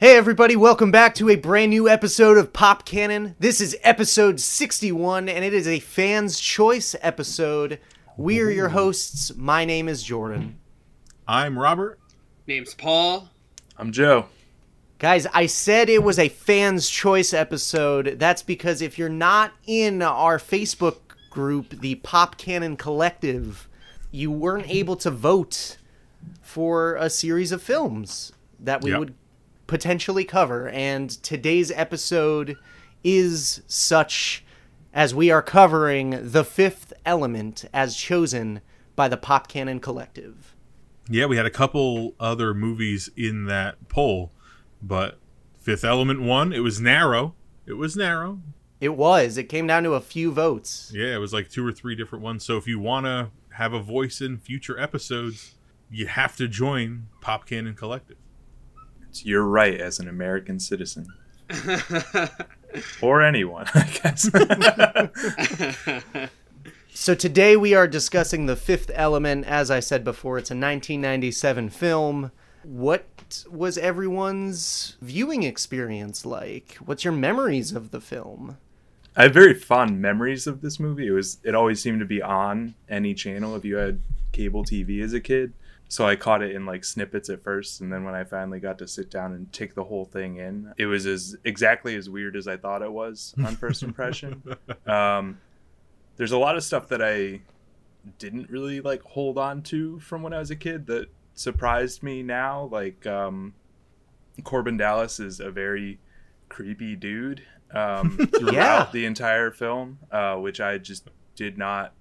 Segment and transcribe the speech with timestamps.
[0.00, 3.34] Hey, everybody, welcome back to a brand new episode of Pop Cannon.
[3.40, 7.80] This is episode 61, and it is a fan's choice episode.
[8.16, 9.34] We are your hosts.
[9.36, 10.60] My name is Jordan.
[11.26, 11.98] I'm Robert.
[12.46, 13.28] Name's Paul.
[13.76, 14.26] I'm Joe.
[15.00, 18.16] Guys, I said it was a fan's choice episode.
[18.20, 20.98] That's because if you're not in our Facebook
[21.30, 23.68] group, the Pop Cannon Collective,
[24.12, 25.76] you weren't able to vote
[26.40, 28.98] for a series of films that we Yep.
[29.00, 29.14] would
[29.68, 30.68] potentially cover.
[30.70, 32.56] And today's episode
[33.04, 34.44] is such
[34.92, 38.60] as we are covering The Fifth Element as chosen
[38.96, 40.56] by the Pop Cannon Collective.
[41.08, 44.32] Yeah, we had a couple other movies in that poll,
[44.82, 45.20] but
[45.60, 46.52] Fifth Element won.
[46.52, 47.34] It was narrow.
[47.64, 48.40] It was narrow.
[48.80, 49.36] It was.
[49.36, 50.90] It came down to a few votes.
[50.94, 52.44] Yeah, it was like two or three different ones.
[52.44, 55.56] So if you want to have a voice in future episodes,
[55.90, 58.16] you have to join Pop Cannon Collective.
[59.18, 61.08] It's your right as an American citizen.
[63.02, 64.30] or anyone, I guess.
[66.90, 69.46] So today we are discussing The Fifth Element.
[69.46, 72.32] As I said before, it's a 1997 film.
[72.64, 76.76] What was everyone's viewing experience like?
[76.84, 78.56] What's your memories of the film?
[79.16, 81.06] I have very fond memories of this movie.
[81.06, 84.00] It was it always seemed to be on any channel if you had
[84.32, 85.52] cable TV as a kid.
[85.90, 88.78] So I caught it in like snippets at first and then when I finally got
[88.78, 92.36] to sit down and take the whole thing in, it was as exactly as weird
[92.36, 94.42] as I thought it was on first impression.
[94.86, 95.38] um
[96.16, 97.40] there's a lot of stuff that I
[98.18, 102.22] didn't really like hold on to from when I was a kid that surprised me
[102.22, 102.68] now.
[102.70, 103.54] Like um
[104.42, 105.98] Korben Dallas is a very
[106.48, 107.42] creepy dude
[107.72, 108.88] um, throughout Yeah.
[108.92, 111.92] the entire film, uh, which I just did not.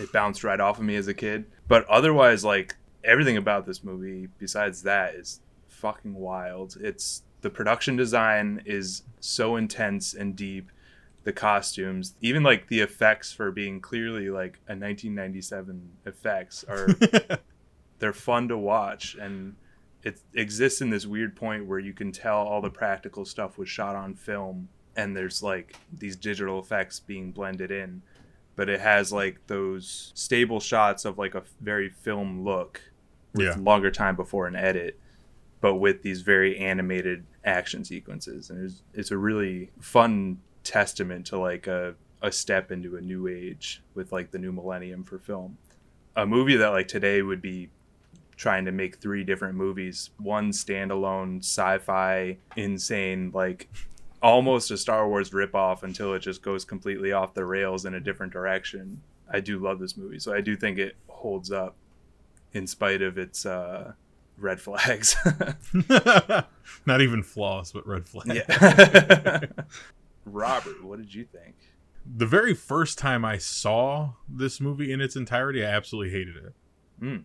[0.00, 1.46] It bounced right off of me as a kid.
[1.68, 2.74] But otherwise, like
[3.04, 6.76] everything about this movie, besides that, is fucking wild.
[6.80, 10.70] It's the production design is so intense and deep.
[11.22, 16.88] The costumes, even like the effects for being clearly like a 1997 effects, are
[17.98, 19.54] they're fun to watch and
[20.02, 23.68] it exists in this weird point where you can tell all the practical stuff was
[23.68, 28.02] shot on film and there's like these digital effects being blended in
[28.56, 32.80] but it has like those stable shots of like a very film look
[33.34, 33.56] with Yeah.
[33.62, 34.98] longer time before an edit
[35.60, 38.48] but with these very animated action sequences.
[38.48, 43.28] And it's, it's a really fun testament to like a, a step into a new
[43.28, 45.58] age with like the new millennium for film.
[46.16, 47.68] A movie that like today would be
[48.36, 53.68] trying to make three different movies one standalone sci-fi insane like
[54.22, 58.00] almost a star wars ripoff until it just goes completely off the rails in a
[58.00, 59.02] different direction.
[59.30, 61.76] I do love this movie so i do think it holds up
[62.52, 63.92] in spite of its uh
[64.36, 65.16] red flags
[66.86, 68.34] Not even flaws, but red flags.
[68.48, 69.40] yeah
[70.24, 71.54] robert what did you think
[72.06, 76.52] The very first time I saw this movie in its entirety, I absolutely hated it.
[77.02, 77.24] Mm.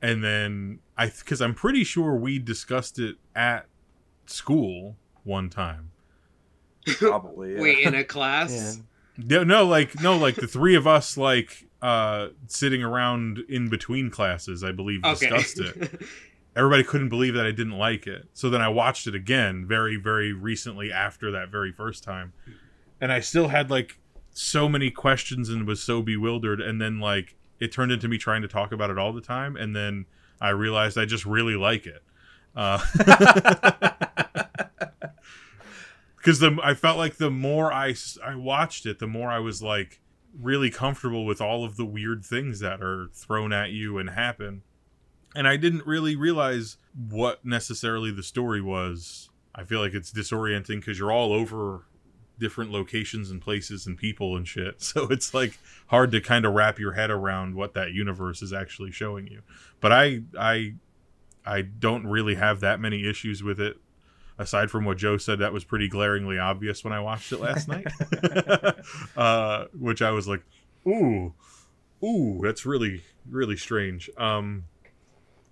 [0.00, 3.66] And then I, because I'm pretty sure we discussed it at
[4.26, 5.90] school one time.
[6.86, 7.60] probably yeah.
[7.60, 8.80] Wait, in a class?
[9.16, 14.08] No, no, like no, like the three of us, like uh sitting around in between
[14.08, 15.28] classes, I believe, Okay.
[15.28, 16.02] discussed it.
[16.56, 18.28] Everybody couldn't believe that I didn't like it.
[18.34, 22.34] So then I watched it again very, very recently after that very first time,
[23.00, 23.98] and I still had like
[24.30, 26.60] so many questions and was so bewildered.
[26.60, 29.56] And then like it turned into me trying to talk about it all the time,
[29.56, 30.04] and then
[30.40, 32.02] I realized I just really like it.
[32.54, 32.78] Uh,
[36.16, 39.62] because the I felt like the more I I watched it, the more I was
[39.62, 40.00] like
[40.38, 44.62] really comfortable with all of the weird things that are thrown at you and happen.
[45.34, 49.30] And I didn't really realize what necessarily the story was.
[49.54, 51.86] I feel like it's disorienting because you're all over
[52.38, 54.82] different locations and places and people and shit.
[54.82, 58.52] So it's like hard to kind of wrap your head around what that universe is
[58.52, 59.42] actually showing you.
[59.80, 60.74] But I I
[61.44, 63.78] I don't really have that many issues with it
[64.38, 67.68] aside from what Joe said, that was pretty glaringly obvious when I watched it last
[67.68, 67.86] night.
[69.16, 70.42] uh, which I was like,
[70.86, 71.34] ooh,
[72.02, 74.10] ooh, that's really, really strange.
[74.16, 74.64] Um,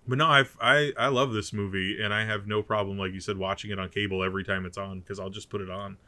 [0.07, 3.21] but no, I, I, I love this movie, and I have no problem, like you
[3.21, 5.99] said, watching it on cable every time it's on because I'll just put it on.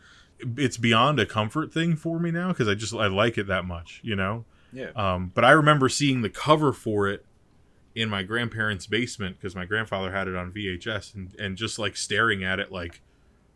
[0.57, 3.65] It's beyond a comfort thing for me now because I just I like it that
[3.65, 4.45] much, you know.
[4.73, 7.25] yeah Um, but I remember seeing the cover for it
[7.95, 11.97] in my grandparents' basement because my grandfather had it on VHS and, and just like
[11.97, 13.03] staring at it like,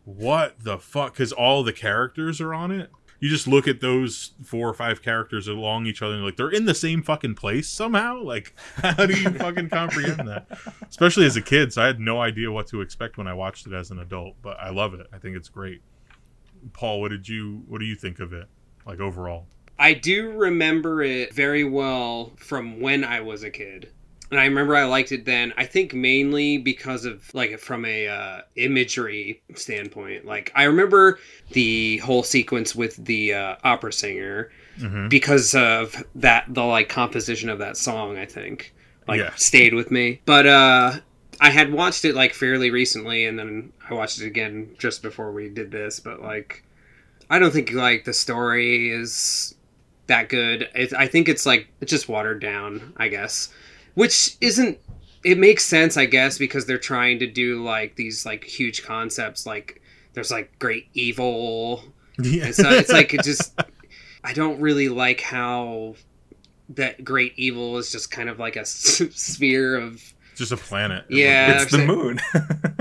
[0.05, 1.13] what the fuck?
[1.13, 2.89] Because all the characters are on it.
[3.19, 6.49] you just look at those four or five characters along each other and like they're
[6.49, 8.21] in the same fucking place somehow.
[8.21, 10.47] Like, how do you fucking comprehend that?
[10.87, 13.67] Especially as a kid, so I had no idea what to expect when I watched
[13.67, 14.35] it as an adult.
[14.41, 15.07] But I love it.
[15.11, 15.81] I think it's great.
[16.73, 18.47] Paul, what did you what do you think of it?
[18.85, 19.47] Like overall?
[19.79, 23.91] I do remember it very well from when I was a kid.
[24.29, 25.53] And I remember I liked it then.
[25.57, 30.25] I think mainly because of like from a uh, imagery standpoint.
[30.25, 31.19] Like I remember
[31.51, 35.09] the whole sequence with the uh, opera singer Mhm.
[35.09, 38.17] because of that the like composition of that song.
[38.17, 38.73] I think
[39.07, 39.33] like Yeah.
[39.35, 40.21] stayed with me.
[40.25, 40.99] But uh,
[41.39, 45.31] I had watched it like fairly recently, and then I watched it again just before
[45.31, 45.99] we did this.
[45.99, 46.63] But like,
[47.29, 49.55] I don't think like the story is
[50.07, 50.69] that good.
[50.75, 53.49] It, I think it's like it's just watered down, I guess,
[53.97, 54.77] which isn't.
[55.25, 59.45] It makes sense, I guess, because they're trying to do like these like huge concepts,
[59.45, 59.81] like
[60.13, 61.83] there's like great evil.
[62.19, 62.45] Yeah.
[62.45, 63.59] And so it's like it just.
[64.23, 65.95] I don't really like how
[66.69, 70.01] that great evil is just kind of like a sphere of
[70.35, 71.05] just a planet.
[71.09, 71.61] Yeah.
[71.61, 72.19] it's the actually- moon.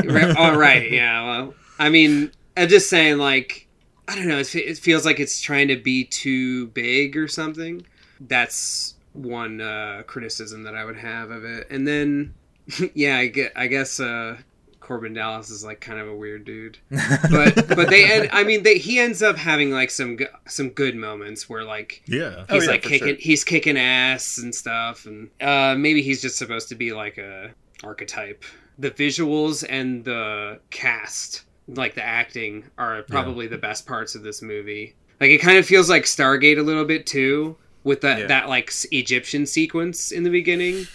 [0.04, 3.66] Right- oh right yeah well i mean i'm just saying like
[4.08, 7.84] i don't know it, it feels like it's trying to be too big or something
[8.20, 11.66] that's one uh criticism that i would have of it.
[11.70, 12.34] And then
[12.94, 14.36] yeah i get i guess uh
[14.80, 16.78] korben dallas is like kind of a weird dude.
[16.90, 20.16] But but they end i mean they he ends up having like some
[20.46, 22.44] some good moments where like Yeah.
[22.48, 23.16] Oh, he's yeah, like for kicking sure.
[23.18, 25.06] he's kicking ass and stuff.
[25.06, 27.50] And uh maybe he's just supposed to be like a
[27.82, 28.44] archetype.
[28.78, 34.40] The visuals and the cast like the acting are probably the best parts of this
[34.40, 34.94] movie.
[35.20, 38.26] Like it kind of feels like stargate a little bit too with that Yeah.
[38.26, 40.86] that like egyptian sequence in the beginning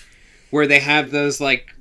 [0.51, 1.73] where they have those like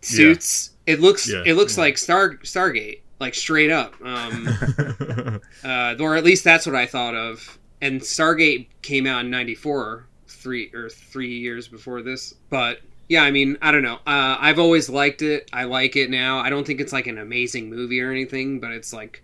[0.00, 1.42] suits it looks Yeah.
[1.44, 1.84] it looks Yeah.
[1.84, 4.48] like star stargate like straight up um
[5.64, 7.58] uh, or at least that's what I thought of.
[7.80, 12.34] And Stargate came out in '94, three or three years before this.
[12.50, 13.96] But yeah, I mean, I don't know.
[14.06, 15.48] Uh, I've always liked it.
[15.52, 16.38] I like it now.
[16.38, 19.22] I don't think it's like an amazing movie or anything, but it's like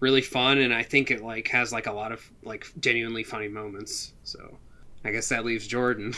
[0.00, 3.48] really fun, and I think it like has like a lot of like genuinely funny
[3.48, 4.12] moments.
[4.24, 4.58] So
[5.04, 6.14] I guess that leaves Jordan.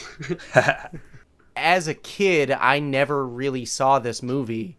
[1.57, 4.77] As a kid, I never really saw this movie,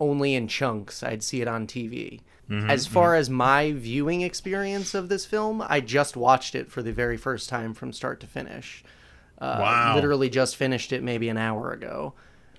[0.00, 1.02] only in chunks.
[1.02, 2.20] I'd see it on TV.
[2.50, 6.82] Mhm, As far as my viewing experience of this film, I just watched it for
[6.82, 8.82] the very first time from start to finish.
[9.38, 9.94] Uh, Wow.
[9.94, 12.14] Literally just finished it maybe an hour ago.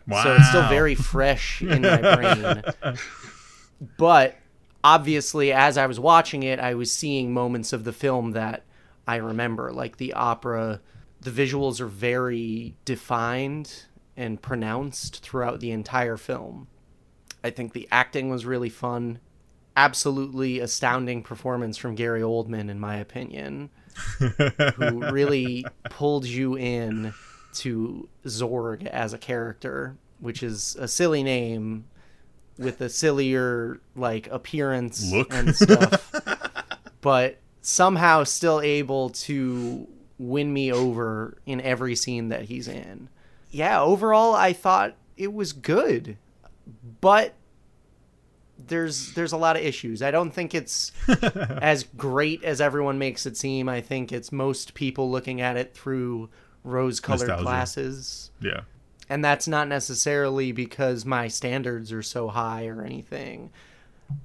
[0.07, 0.23] wow.
[0.23, 2.63] So it's still very fresh in my brain.
[3.97, 4.35] But
[4.83, 8.63] obviously, as I was watching it, I was seeing moments of the film that
[9.07, 10.81] I remember, like the opera.
[11.21, 13.85] The visuals are very defined
[14.17, 16.67] and pronounced throughout the entire film.
[17.43, 19.19] I think the acting was really fun.
[19.77, 23.69] Absolutely astounding performance from Gary Oldman, in my opinion
[24.19, 27.13] who really pulled you in
[27.53, 31.85] to Zorg as a character, which is a silly name
[32.57, 35.33] with a sillier like appearance Look.
[35.33, 36.11] and stuff,
[37.01, 39.87] but somehow still able to
[40.19, 43.09] win me over in every scene that he's in.
[43.49, 46.17] Yeah, overall I thought it was good,
[47.01, 47.33] but
[48.67, 50.03] there's there's a lot of issues.
[50.03, 50.91] I don't think it's
[51.61, 53.67] as great as everyone makes it seem.
[53.67, 56.29] I think it's most people looking at it through
[56.63, 58.61] rose-colored glasses, yeah.
[59.09, 63.51] and that's not necessarily because my standards are so high or anything.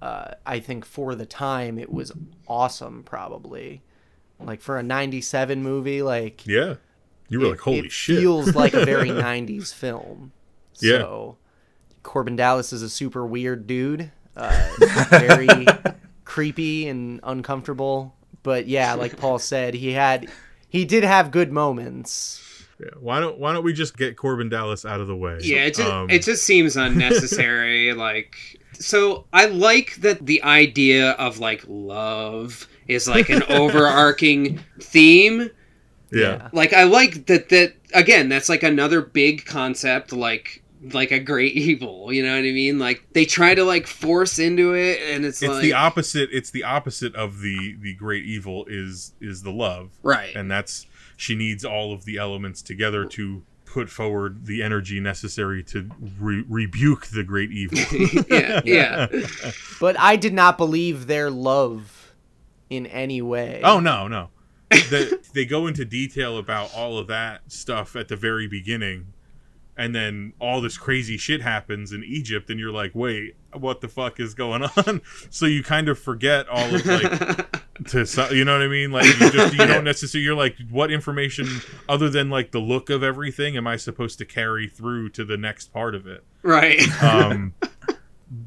[0.02, 2.12] Uh, I think for the time it was
[2.46, 3.82] awesome, probably.
[4.38, 6.76] Like for a '97 movie, like Yeah.
[7.28, 8.18] You were it- like, holy it shit.
[8.18, 10.32] feels like a very 90s film
[10.80, 10.98] Yeah.
[10.98, 11.36] so
[12.02, 14.68] korben dallas is a super weird dude uh,
[15.10, 15.48] very
[16.24, 20.28] creepy and uncomfortable but yeah like paul said he had
[20.68, 22.42] he did have good moments
[22.80, 22.86] Yeah.
[22.98, 25.38] Why don't Why don't we just get Korben Dallas out of the way?
[25.42, 27.92] Yeah, it just, Um, it just seems unnecessary.
[28.08, 28.36] like,
[28.72, 35.50] so I like that the idea of like love is like an overarching theme.
[36.10, 36.48] yeah.
[36.52, 37.50] Like, I like that.
[37.50, 40.12] That again, that's like another big concept.
[40.12, 40.59] Like,
[40.92, 42.12] like a great evil.
[42.12, 42.78] You know what I mean?
[42.78, 46.30] Like they try to like force into it, and it's, It's like the opposite.
[46.32, 50.34] It's the opposite of the the great evil is is the love, right.
[50.34, 55.62] and that's she needs all of the elements together to put forward the energy necessary
[55.62, 57.78] to re- rebuke the great evil.
[58.28, 59.06] yeah, yeah.
[59.80, 62.12] but i did not believe their love
[62.68, 64.30] in any way Oh no, no.
[64.70, 69.12] the, they go into detail about all of that stuff at the very beginning,
[69.80, 73.88] and then all this crazy shit happens in Egypt, and you're like, wait, what the
[73.88, 75.00] fuck is going on?
[75.30, 78.92] so you kind of forget all of like to you know what I mean?
[78.92, 81.46] Like you just you don't necessarily you're like what information
[81.88, 85.38] other than like the look of everything am I supposed to carry through to the
[85.38, 86.24] next part of it?
[86.42, 86.82] Right.
[87.02, 87.54] Um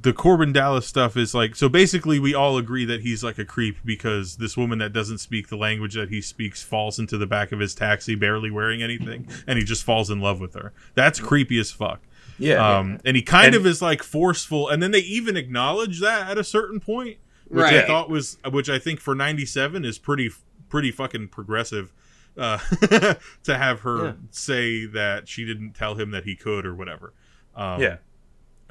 [0.01, 3.43] the Korben Dallas stuff is like so basically we all agree that he's like a
[3.43, 7.27] creep because this woman that doesn't speak the language that he speaks falls into the
[7.27, 10.71] back of his taxi barely wearing anything and he just falls in love with her.
[10.95, 12.01] That's creepy as fuck.
[12.39, 12.77] Yeah.
[12.77, 16.29] Um, and he kind And- of is like forceful, and then they even acknowledge that
[16.31, 17.17] at a certain point,
[17.49, 20.31] which I thought was, which I think for '97 is pretty,
[20.69, 21.91] pretty fucking progressive.
[22.35, 22.57] Uh,
[23.43, 24.11] to have her Yeah.
[24.31, 27.13] say that she didn't tell him that he could or whatever.
[27.55, 27.97] Um, yeah.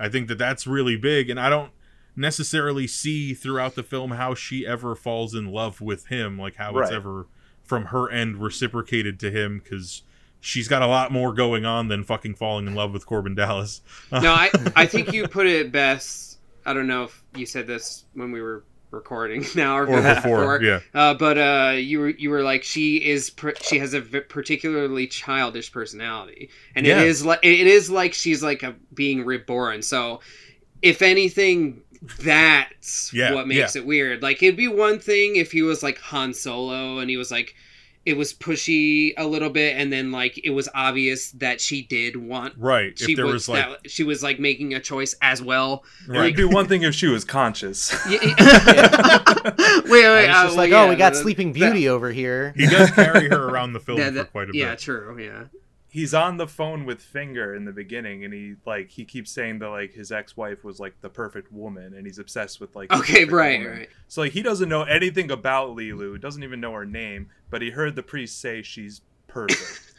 [0.02, 1.70] I think that that's really big, and I don't
[2.16, 6.76] necessarily see throughout the film how she ever falls in love with him, like how
[6.78, 7.28] it's ever
[7.62, 10.02] from her end reciprocated to him, because
[10.40, 13.80] she's got a lot more going on than fucking falling in love with Korben Dallas.
[14.10, 16.38] no, I I think you put it best.
[16.66, 20.62] I don't know if you said this when we were recording now or, or before,
[20.62, 20.80] yeah.
[20.94, 24.20] Uh, but uh, you were you were like she is pr- she has a v-
[24.20, 27.00] particularly childish personality, and Yeah.
[27.00, 29.82] it is like it is like she's like a being reborn.
[29.82, 30.20] So,
[30.82, 31.82] if anything,
[32.20, 34.22] that's Yeah, what makes it weird.
[34.22, 37.54] Like it'd be one thing if he was like Han Solo and he was like.
[38.04, 42.16] It was pushy a little bit, and then like it was obvious that she did
[42.16, 42.54] want.
[42.56, 42.98] Right.
[42.98, 45.84] She if there was, was like that, she was like making a choice as well.
[46.08, 47.94] it'd be one thing if she was conscious.
[48.08, 49.22] Yeah, yeah.
[49.84, 50.28] wait, wait.
[50.28, 52.10] I was uh, just well, like, oh, yeah, we got that- Sleeping that- Beauty over
[52.10, 52.52] here.
[52.56, 55.18] he does carry her around the film that- for quite a bit yeah, true.
[55.20, 55.44] Yeah.
[55.92, 59.58] He's on the phone with Finger in the beginning, and he like he keeps saying
[59.58, 62.90] that like his ex-wife was like the perfect woman, and he's obsessed with like.
[62.90, 63.78] Okay, right, woman.
[63.78, 63.88] right.
[64.08, 67.68] So like he doesn't know anything about Leeloo, doesn't even know her name, but he
[67.68, 69.91] heard the priest say she's perfect.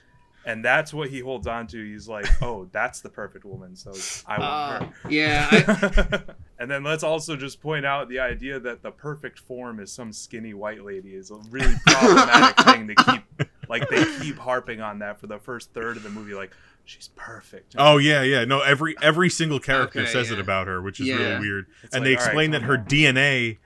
[0.45, 1.83] And that's what he holds on to.
[1.83, 3.91] He's like, "Oh, that's the perfect woman." So
[4.27, 5.09] I want Uh, her.
[5.09, 6.21] yeah, I,
[6.59, 10.11] and then let's also just point out the idea that the perfect form is some
[10.13, 13.23] skinny white lady is a really problematic thing to keep
[13.69, 16.51] like they keep harping on that for the first third of the movie like
[16.85, 17.75] she's perfect.
[17.77, 18.43] Oh yeah, yeah.
[18.45, 21.15] No, every every single character Okay, says it about her, which is Yeah.
[21.15, 21.65] really weird.
[21.83, 22.85] It's and like, they all right, explain that her down.
[22.87, 23.57] DNA,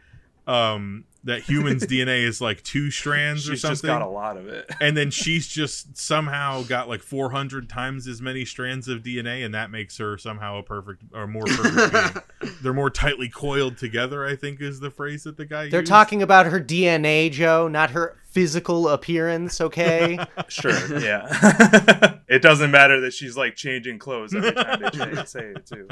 [0.47, 3.87] um, that humans' DNA is like two strands or She's just something.
[3.89, 4.69] got a lot of it.
[4.81, 9.53] and then she's just somehow got like 400 times as many strands of DNA, and
[9.53, 12.53] that makes her somehow a perfect or more perfect being.
[12.63, 15.69] They're more tightly coiled together, I think, is the phrase that the guy.
[15.69, 15.89] They're used.
[15.91, 20.17] talking about her DNA, Joe, not her physical appearance, okay?
[20.47, 22.19] Sure, yeah.
[22.29, 25.87] it doesn't matter that she's like changing clothes every time they say- say it too.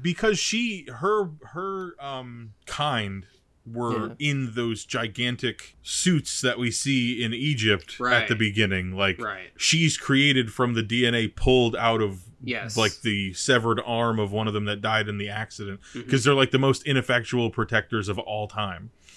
[0.00, 3.26] because she her her um kind
[3.64, 4.14] were Yeah.
[4.18, 9.50] in those gigantic suits that we see in Egypt at the beginning like right.
[9.56, 12.76] she's created from the DNA pulled out of Yes.
[12.76, 16.00] like the severed arm of one of them that died in the accident mm-hmm.
[16.00, 18.90] because they're like the most ineffectual protectors of all time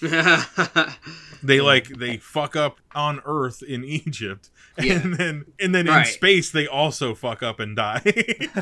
[1.42, 4.98] they like they fuck up on earth in egypt and Yeah.
[5.16, 8.52] then and then in space they also fuck up and die Yeah.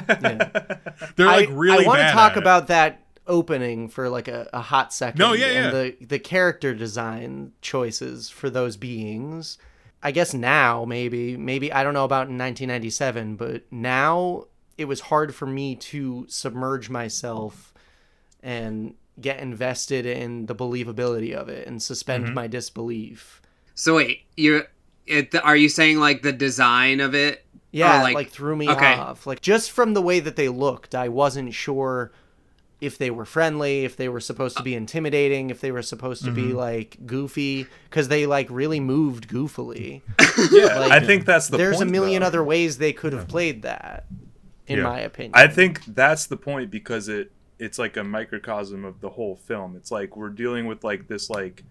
[1.16, 2.40] they're like I, really I want to talk at it.
[2.40, 5.18] about that opening for like a, a hot second.
[5.18, 9.58] No, yeah, and the the character design choices for those beings.
[10.02, 15.00] I guess now maybe maybe I don't know about in 1997, but now it was
[15.00, 17.72] hard for me to submerge myself
[18.42, 22.34] and get invested in the believability of it and suspend Mhm.
[22.34, 23.40] my disbelief.
[23.76, 24.64] so wait, you
[25.06, 27.44] it, are you saying like the design of it?
[27.72, 28.94] Yeah, like- like, threw me okay.
[28.94, 29.26] off.
[29.26, 32.12] Like just from the way that they looked, I wasn't sure
[32.84, 36.24] if they were friendly, if they were supposed to be intimidating, if they were supposed
[36.24, 36.54] to be Mhm.
[36.54, 40.02] like goofy, because they like really moved goofily.
[40.50, 42.26] Yeah, Like, I think that's the There's point, a million though.
[42.28, 44.06] other ways they could have played that,
[44.66, 44.84] in Yeah.
[44.84, 45.32] my opinion.
[45.34, 49.76] I think that's the point because it it's like a microcosm of the whole film.
[49.76, 51.62] It's like we're dealing with like this like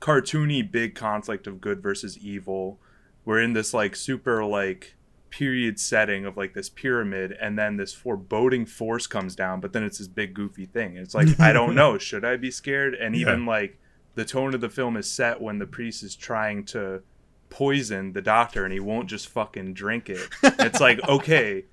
[0.00, 2.78] cartoony big conflict of good versus evil.
[3.24, 4.94] We're in this like super like
[5.32, 9.82] period setting of like this pyramid and then this foreboding force comes down but then
[9.82, 10.96] it's this big goofy thing.
[10.96, 11.96] It's like i don't know.
[12.08, 12.94] Should i be scared?
[12.94, 13.78] And even like
[14.14, 17.02] the tone of the film is set when the priest is trying to
[17.48, 20.28] poison the doctor and he won't just fucking drink it.
[20.42, 21.64] It's like okay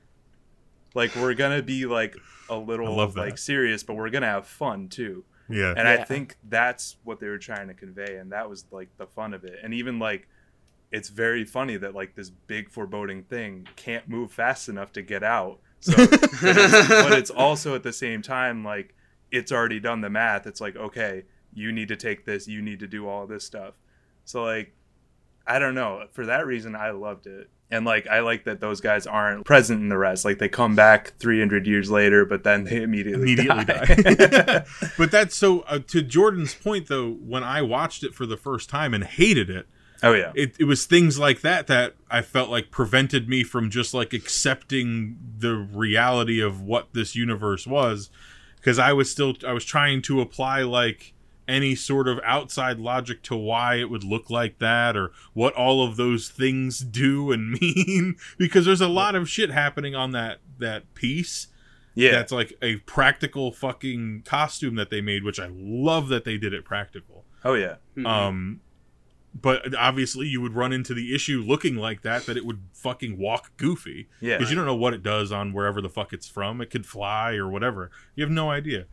[0.95, 2.15] like we're gonna be like
[2.49, 5.25] a little love like serious but we're gonna have fun too.
[5.49, 5.73] Yeah.
[5.75, 9.05] And i think that's what they were trying to convey and that was like the
[9.05, 9.59] fun of it.
[9.61, 10.29] And even like
[10.91, 15.23] it's very funny that like this big foreboding thing can't move fast enough to get
[15.23, 18.95] out so but it's, but it's also at the same time like
[19.31, 22.79] it's already done the math it's like okay you need to take this you need
[22.79, 23.73] to do all this stuff
[24.25, 24.73] so like
[25.49, 26.05] I don't know.
[26.11, 27.49] For that reason, I loved it.
[27.71, 30.23] And like, I like that those guys aren't present in the rest.
[30.23, 33.95] Like, they come back 300 years later, but then they immediately immediately die.
[33.95, 34.65] die.
[34.97, 37.11] but that's so uh, to Jordan's point though.
[37.13, 39.67] When I watched it for the first time and hated it,
[40.03, 43.69] oh yeah, it, it was things like that that I felt like prevented me from
[43.69, 48.09] just like accepting the reality of what this universe was
[48.57, 51.13] because I was still I was trying to apply like
[51.47, 55.83] any sort of outside logic to why it would look like that or what all
[55.83, 60.39] of those things do and mean because there's a lot of shit happening on that
[60.59, 61.47] that piece
[61.95, 62.11] yeah.
[62.11, 66.53] that's like a practical fucking costume that they made which I love that they did
[66.53, 67.75] it practical oh yeah.
[67.97, 68.05] Mhm.
[68.05, 68.61] um,
[69.33, 73.17] but obviously, you would run into the issue looking like that that it would fucking
[73.17, 74.37] walk goofy Yeah.
[74.37, 76.61] because you don't know what it does on wherever the fuck it's from.
[76.61, 77.91] It could fly or whatever.
[78.15, 78.85] You have no idea.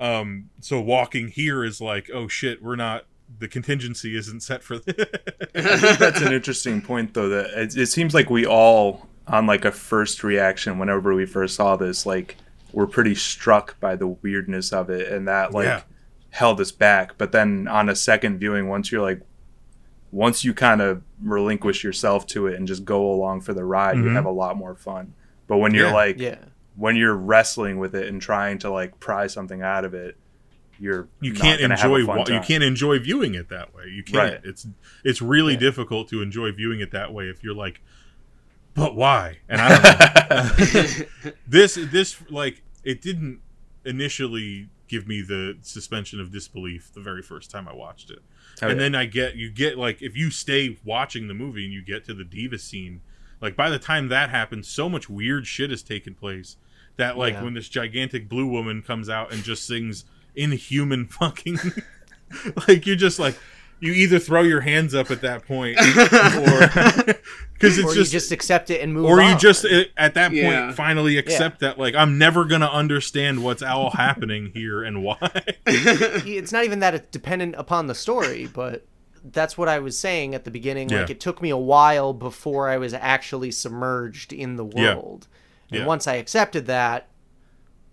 [0.00, 3.06] Um, so walking here is like, oh shit, we're not.
[3.38, 4.94] The contingency isn't set for this.
[5.54, 7.28] I think that's an interesting point, though.
[7.28, 11.54] That it, it seems like we all, on like a first reaction, whenever we first
[11.56, 12.36] saw this, like
[12.72, 15.82] we're pretty struck by the weirdness of it, and that like Yeah.
[16.30, 17.16] held us back.
[17.16, 19.20] But then on a second viewing, once you're like,
[20.14, 23.96] once you kind of relinquish yourself to it and just go along for the ride,
[23.96, 24.12] you Mhm.
[24.12, 25.12] have a lot more fun.
[25.48, 25.92] But when you're Yeah.
[25.94, 26.38] like, Yeah.
[26.76, 30.16] when you're wrestling with it and trying to like pry something out of it,
[30.78, 32.06] you're you can't gonna have a enjoy.
[32.06, 33.84] fun Wa- you can't enjoy viewing it that way.
[33.88, 34.16] You can't.
[34.34, 34.40] Right.
[34.44, 34.66] It's
[35.04, 35.58] it's really Yeah.
[35.60, 37.80] difficult to enjoy viewing it that way if you're like,
[38.74, 39.38] but why?
[39.48, 41.32] And I don't know.
[41.48, 43.40] this this like it didn't
[43.84, 48.20] initially give me the suspension of disbelief the very first time I watched it.
[48.62, 48.84] Oh, and yeah.
[48.84, 52.04] then I get you get like if you stay watching the movie and you get
[52.06, 53.00] to the diva scene,
[53.40, 56.56] like by the time that happens, so much weird shit has taken place
[56.96, 57.42] that like Yeah.
[57.44, 60.04] when this gigantic blue woman comes out and just sings
[60.36, 61.58] inhuman fucking
[62.68, 63.36] like you're just like
[63.80, 65.84] you either throw your hands up at that point or
[67.52, 70.14] because it's or just, you just accept it and move or you just uh, at
[70.14, 70.72] that point Yeah.
[70.72, 75.18] finally accept that like I'm never gonna understand what's all happening here and why.
[75.66, 78.86] it's not even that it's dependent upon the story, but
[79.24, 80.88] that's what I was saying at the beginning.
[80.88, 84.94] Like it took me a while before I was actually submerged in the Yeah.
[84.96, 85.28] world.
[85.70, 85.86] And Yeah.
[85.86, 87.08] once I accepted that,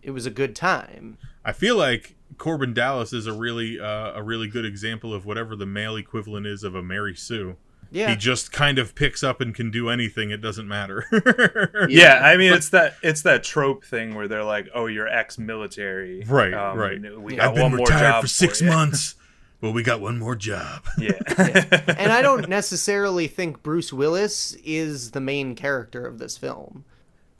[0.03, 1.17] it was a good time.
[1.45, 5.55] I feel like Korben Dallas is a really uh, a really good example of whatever
[5.55, 7.55] the male equivalent is of a Mary Sue.
[7.91, 8.09] Yeah.
[8.09, 10.31] He just kind of picks up and can do anything.
[10.31, 11.05] It doesn't matter.
[11.89, 16.23] yeah, I mean it's that it's that trope thing where they're like, "Oh, you're ex-military,
[16.25, 16.99] Right, Um, right.
[17.19, 17.53] We Yeah.
[17.53, 19.15] got one more job for six you." months.
[19.61, 20.87] Well, we got one more job.
[20.97, 26.83] Yeah, and I don't necessarily think Bruce Willis is the main character of this film.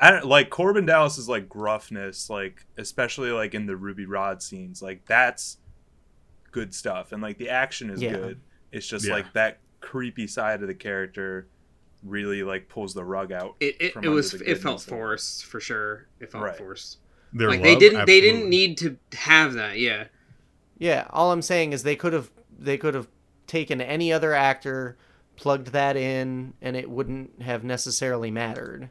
[0.04, 4.82] I don't like Korben Dallas's like gruffness, like especially like in the Ruby Rhod scenes,
[4.82, 5.58] like that's
[6.52, 8.14] good stuff, and like the action is Yeah.
[8.14, 8.40] good.
[8.72, 9.14] It's just Yeah.
[9.14, 11.48] like that creepy side of the character
[12.04, 13.56] really like pulls the rug out.
[13.60, 16.08] It it, from it was it felt forced for sure.
[16.20, 16.58] It felt Right.
[16.58, 16.98] forced.
[17.34, 19.78] Their Like they didn't they didn't need to have that.
[19.78, 20.06] Yeah.
[20.80, 23.08] Yeah, all I'm saying is they could have they could have
[23.46, 24.98] taken any other actor,
[25.36, 28.90] plugged that in, and it wouldn't have necessarily mattered.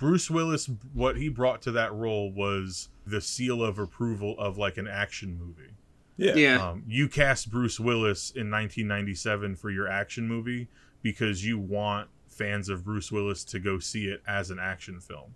[0.00, 0.68] Bruce Willis.
[0.94, 5.38] What he brought to that role was the seal of approval of like an action
[5.38, 5.74] movie.
[6.16, 6.68] Yeah, Yeah.
[6.70, 10.68] Um, you cast Bruce Willis in 1997 for your action movie
[11.02, 15.34] because you want fans of Bruce Willis to go see it as an action film.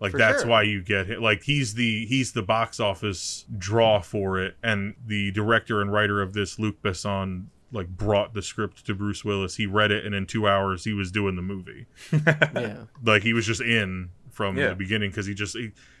[0.00, 0.50] Like For that's sure.
[0.50, 1.20] why you get it.
[1.22, 6.20] Like he's the he's the box office draw for it, and the director and writer
[6.20, 9.56] of this, Luc Besson, like brought the script to Bruce Willis.
[9.56, 12.84] He read it, and in two hours he was doing the movie Yeah.
[13.04, 14.68] like he was just in from Yeah.
[14.70, 15.56] the beginning because he just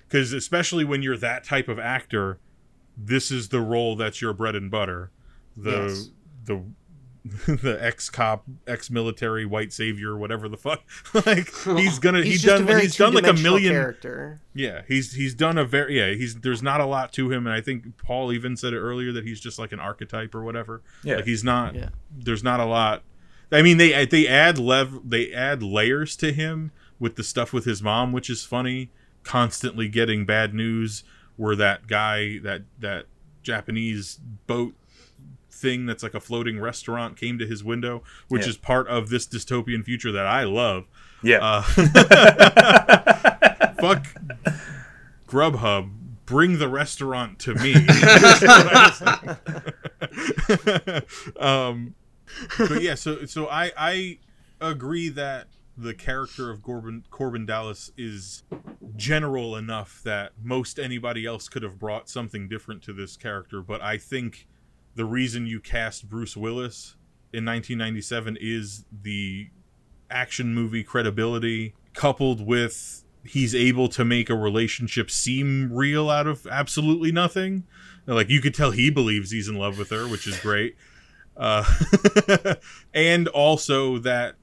[0.08, 2.38] because especially when you're that type of actor
[2.96, 5.10] this is the role that's your bread and butter
[5.56, 6.10] the Yes.
[6.44, 6.62] the
[7.46, 10.82] the ex cop ex military white savior whatever the fuck
[11.26, 14.40] like he's gonna He's he's done he's done like a million character.
[14.54, 17.54] yeah he's he's done a very yeah he's there's not a lot to him and
[17.54, 20.82] i think paul even said it earlier that he's just like an archetype or whatever
[21.04, 21.16] Yeah.
[21.16, 21.90] like he's not Yeah.
[22.10, 23.04] there's not a lot
[23.52, 27.64] i mean they they add lev they add layers to him with the stuff with
[27.66, 28.90] his mom which is funny
[29.22, 31.04] constantly getting bad news
[31.36, 33.06] where that guy that that
[33.44, 34.74] japanese boat
[35.62, 38.48] thing that's like a floating restaurant came to his window which Yeah.
[38.50, 40.84] is part of this dystopian future that i love
[41.22, 41.38] yeah.
[41.40, 41.62] uh,
[43.80, 44.06] fuck
[45.28, 45.90] Grubhub.
[46.26, 47.74] Bring the restaurant to me.
[51.40, 51.94] um,
[52.58, 54.18] but yeah, so so I I
[54.60, 58.44] agree that the character of Korben Korben Dallas is
[58.96, 63.60] general enough that most anybody else could have brought something different to this character.
[63.60, 64.46] But I think
[64.94, 66.96] the reason you cast Bruce Willis
[67.32, 69.48] in 1997 is the
[70.10, 76.46] action movie credibility coupled with he's able to make a relationship seem real out of
[76.46, 77.64] absolutely nothing.
[78.06, 80.76] Like you could tell he believes he's in love with her, which is great.
[81.36, 81.64] Uh,
[82.94, 84.34] and also that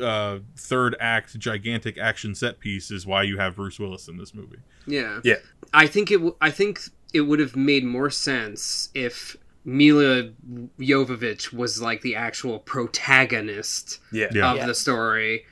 [0.00, 4.34] uh, third act gigantic action set piece is why you have Bruce Willis in this
[4.34, 4.58] movie.
[4.86, 5.20] Yeah.
[5.24, 5.36] Yeah.
[5.72, 6.16] I think it.
[6.16, 6.80] W- I think
[7.12, 10.30] it would have made more sense if Milla
[10.78, 14.28] Jovovich was like the actual protagonist Yeah.
[14.32, 14.50] Yeah.
[14.52, 14.66] of Yeah.
[14.66, 15.44] the story.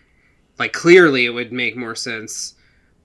[0.59, 2.55] Like clearly, it would make more sense.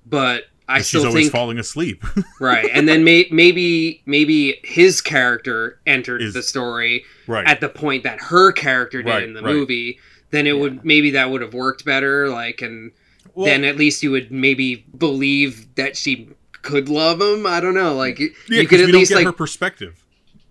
[0.06, 2.04] But I she's still always think falling asleep.
[2.42, 7.48] right, and then may- maybe maybe his character entered Is- the story right.
[7.48, 9.54] at the point that her character did Right, in the right.
[9.54, 10.00] movie.
[10.32, 12.28] Then it would maybe that would have worked better.
[12.30, 12.92] Like and
[13.34, 16.30] Well- then at least you would maybe believe that she
[16.64, 17.46] could love him.
[17.46, 17.96] I don't know.
[17.96, 20.04] Like you- yeah, you could 'cause at we don't least get like her perspective.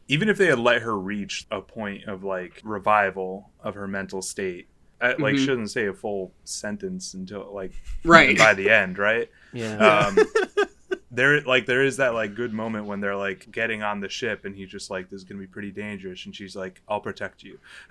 [0.09, 4.23] Even if they had let her reach a point of like revival of her mental
[4.23, 4.69] state,
[5.01, 5.45] I, like Mhm.
[5.45, 7.73] shouldn't say a full sentence until like
[8.05, 8.37] right.
[8.38, 9.29] by the end, right?
[9.53, 9.77] Yeah.
[9.79, 10.19] um
[11.11, 14.45] there like there is that like good moment when they're like getting on the ship
[14.45, 17.42] and he's just like this is gonna be pretty dangerous and she's like i'll protect
[17.42, 17.59] you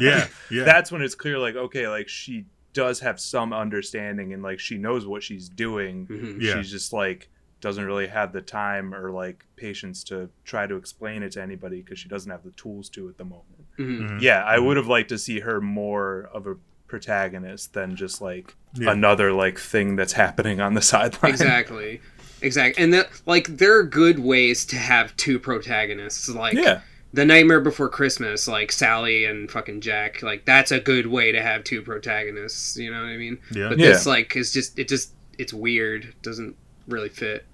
[0.00, 0.64] Yeah, yeah.
[0.64, 4.78] that's when it's clear like okay like she does have some understanding and like she
[4.78, 6.40] knows what she's doing Mhm.
[6.40, 6.54] Yeah.
[6.56, 7.28] she's just like
[7.66, 11.82] doesn't really have the time or like patience to try to explain it to anybody
[11.82, 14.00] because she doesn't have the tools to at the moment Mhm.
[14.00, 14.20] Mhm.
[14.22, 16.54] yeah i would have liked to see her more of a
[16.86, 18.92] protagonist than just like Yeah.
[18.92, 22.00] another like thing that's happening on the sideline Exactly.
[22.42, 22.84] Exactly.
[22.84, 26.28] And that like there are good ways to have two protagonists.
[26.28, 26.80] Like yeah
[27.14, 30.22] The Nightmare Before Christmas, like Sally and fucking Jack.
[30.22, 32.76] Like that's a good way to have two protagonists.
[32.76, 33.38] You know what I mean?
[33.52, 33.70] Yeah.
[33.70, 33.88] But Yeah.
[33.88, 36.14] this like is just it just it's weird.
[36.22, 36.54] Doesn't
[36.86, 37.44] really fit.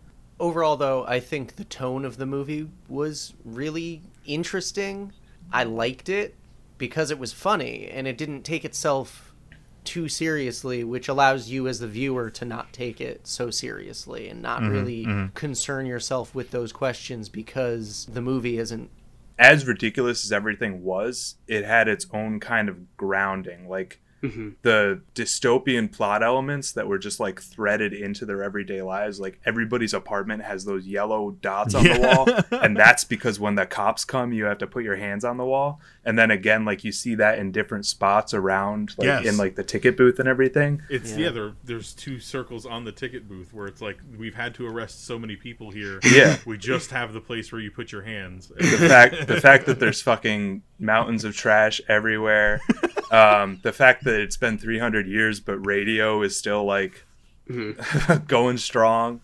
[0.42, 5.12] Overall, though, I think the tone of the movie was really interesting.
[5.52, 6.34] I liked it
[6.78, 9.32] because it was funny and it didn't take itself
[9.84, 14.42] too seriously, which allows you as the viewer to not take it so seriously and
[14.42, 15.26] not mm-hmm, really mm-hmm.
[15.34, 18.90] concern yourself with those questions because the movie isn't.
[19.38, 23.68] as ridiculous as everything was, it had its own kind of grounding.
[23.68, 24.54] Like Mhm.
[24.62, 29.18] the dystopian plot elements that were just like threaded into their everyday lives.
[29.20, 31.98] Like everybody's apartment has those yellow dots on the
[32.50, 35.36] wall, and that's because when the cops come, you have to put your hands on
[35.38, 35.80] the wall.
[36.04, 39.26] And then again, like you see that in different spots around, like Yes.
[39.26, 40.82] in like the ticket booth and everything.
[40.88, 41.18] It's Yeah.
[41.26, 41.30] yeah.
[41.30, 45.04] there, there's two circles on the ticket booth where it's like we've had to arrest
[45.06, 46.00] so many people here.
[46.04, 46.36] Yeah.
[46.46, 48.48] we just have the place where you put your hands.
[48.56, 52.60] the fact the fact that there's fucking mountains of trash everywhere
[53.12, 57.04] um the fact that it's been 300 years but radio is still like
[58.28, 59.20] going strong.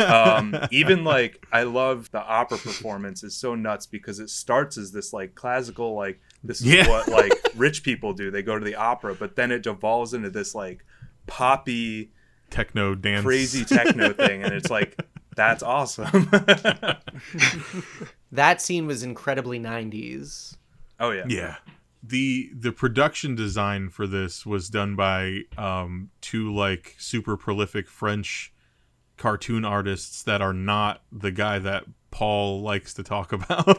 [0.00, 3.22] Um even like i love the opera performance.
[3.22, 6.88] Is so nuts because it starts as this like classical like this is Yeah.
[6.88, 8.30] what like rich people do.
[8.30, 10.84] They go to the opera but then it devolves into this like
[11.26, 12.10] poppy
[12.50, 15.00] techno dance, crazy techno thing and it's like
[15.36, 16.28] that's awesome.
[18.32, 20.56] That scene was incredibly 90s.
[20.98, 21.24] oh yeah.
[21.28, 21.56] Yeah.
[22.02, 28.52] The the production design for this was done by um two like super prolific French
[29.16, 33.64] cartoon artists that are not the guy that Paul likes to talk about.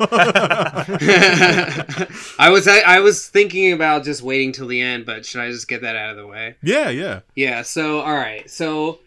[2.39, 5.49] I was I, I was thinking about just waiting till the end, but should I
[5.49, 6.55] just get that out of the way?
[6.61, 7.21] yeah, yeah.
[7.35, 8.49] Yeah, so all right.
[8.49, 8.99] So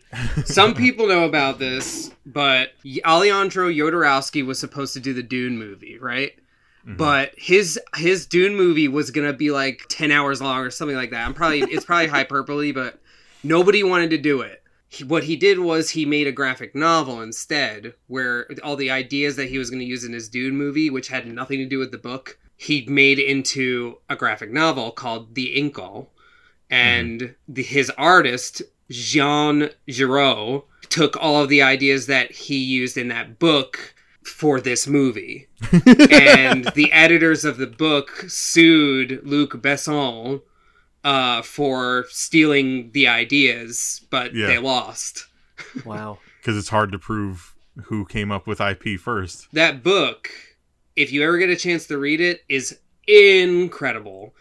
[0.45, 2.73] some people know about this, but
[3.05, 6.33] Alejandro Jodorowsky was supposed to do the Dune movie, right?
[6.87, 6.97] Mm-hmm.
[6.97, 10.97] But his his Dune movie was going to be like 10 hours long or something
[10.97, 11.27] like that.
[11.27, 13.01] I'm probably it's probably hyperbole, but
[13.43, 14.63] nobody wanted to do it.
[14.89, 19.37] He, what he did was he made a graphic novel instead where all the ideas
[19.37, 21.79] that he was going to use in his Dune movie, which had nothing to do
[21.79, 26.09] with the book, he made into a graphic novel called The Incal
[26.71, 27.53] and mm-hmm.
[27.53, 33.39] the, his artist Jean Giraud took all of the ideas that he used in that
[33.39, 33.94] book
[34.25, 35.49] for this movie.
[35.73, 40.41] and the editors of the book sued Luc Besson
[41.05, 44.47] uh, for stealing the ideas, but Yeah.
[44.47, 45.27] they lost.
[45.85, 46.19] Wow.
[46.41, 49.47] Because it's hard to prove who came up with IP first.
[49.53, 50.31] That book,
[50.97, 54.35] if you ever get a chance to read it, is incredible.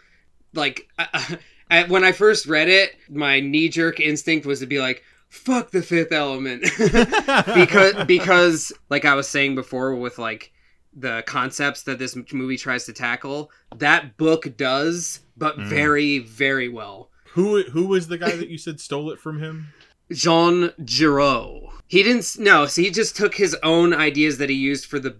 [0.54, 5.02] Like, I, when I first read it, my knee jerk instinct was to be like,
[5.34, 6.62] fuck the fifth element.
[7.54, 10.52] because, because, like I was saying before, with like
[10.96, 15.66] the concepts that this movie tries to tackle, that book does, but Mm.
[15.66, 17.10] very, very well.
[17.32, 19.68] Who who was the guy that you said stole it from him?
[20.12, 21.70] Jean Giraud.
[21.88, 25.16] He didn't no, so he just took his own ideas that he used for the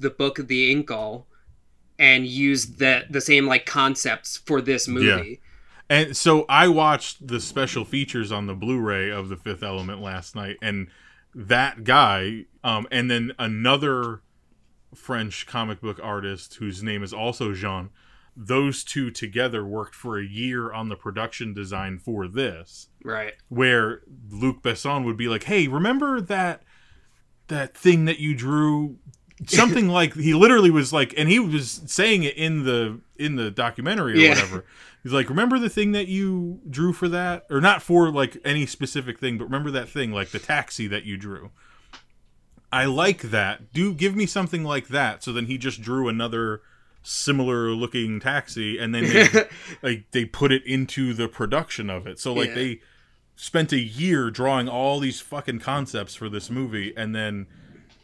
[0.00, 1.24] the book The Incal
[1.98, 5.40] and used the the same like concepts for this movie.
[5.90, 10.34] And so I watched the special features on the Blu-ray of the Fifth Element last
[10.36, 10.88] night, and
[11.34, 14.20] that guy, um, and then another
[14.94, 17.90] French comic book artist whose name is also Jean.
[18.36, 23.34] Those two together worked for a year on the production design for this, Right.
[23.48, 26.62] where Luc Besson would be like, "Hey, remember that
[27.48, 28.98] that thing that you drew?"
[29.46, 33.50] Something like he literally was like, and he was saying it in the in the
[33.50, 34.28] documentary or Yeah.
[34.30, 34.64] whatever.
[35.02, 38.66] He's like, "Remember the thing that you drew for that, or not for like any
[38.66, 41.50] specific thing, but remember that thing, like the taxi that you drew."
[42.70, 43.72] I like that.
[43.72, 45.22] Do give me something like that.
[45.24, 46.60] So then he just drew another
[47.02, 49.28] similar looking taxi, and then they,
[49.82, 52.18] like they put it into the production of it.
[52.18, 52.54] So like Yeah.
[52.54, 52.80] they
[53.36, 57.46] spent a year drawing all these fucking concepts for this movie, and then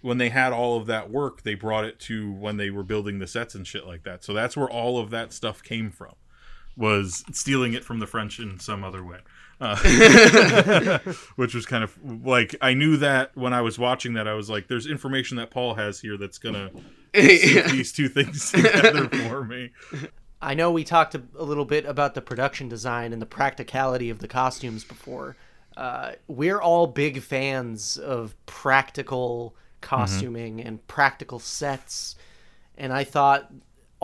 [0.01, 3.19] when they had all of that work, they brought it to when they were building
[3.19, 4.23] the sets and shit like that.
[4.25, 6.15] So that's where all of that stuff came from.
[6.77, 9.19] Was stealing it from the French in some other way.
[9.61, 9.77] Uh,
[11.37, 14.51] which was kind of like I knew that when I was watching that I was
[14.51, 16.71] like, "There's information that Paul has here that's gonna
[17.15, 19.71] sync these two things together for me."
[20.43, 24.11] I know we talked a, a little bit about the production design and the practicality
[24.11, 25.37] of the costumes before.
[25.77, 32.17] Uh, we're all big fans of practical costuming and practical sets,
[32.77, 33.53] and I thought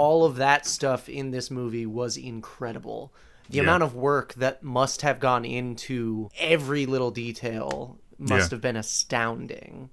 [0.00, 3.12] all of that stuff in this movie was incredible.
[3.50, 3.64] The Yeah.
[3.64, 8.56] amount of work that must have gone into every little detail must Yeah.
[8.56, 9.90] have been astounding.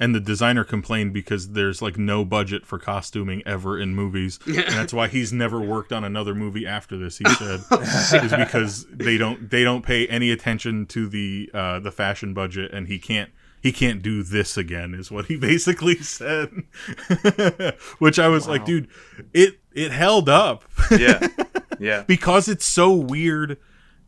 [0.00, 4.56] And the designer complained because there's like no budget for costuming ever in movies, and
[4.56, 7.18] that's why he's never worked on another movie after this.
[7.18, 7.60] He said
[8.24, 12.72] is because they don't they don't pay any attention to the uh, the fashion budget,
[12.72, 13.30] and he can't
[13.64, 14.92] he can't do this again.
[14.92, 16.50] Is what he basically said.
[17.98, 18.88] Which I was like, dude,
[19.32, 21.26] it it held up Yeah,
[21.80, 22.02] yeah.
[22.06, 23.56] because it's so weird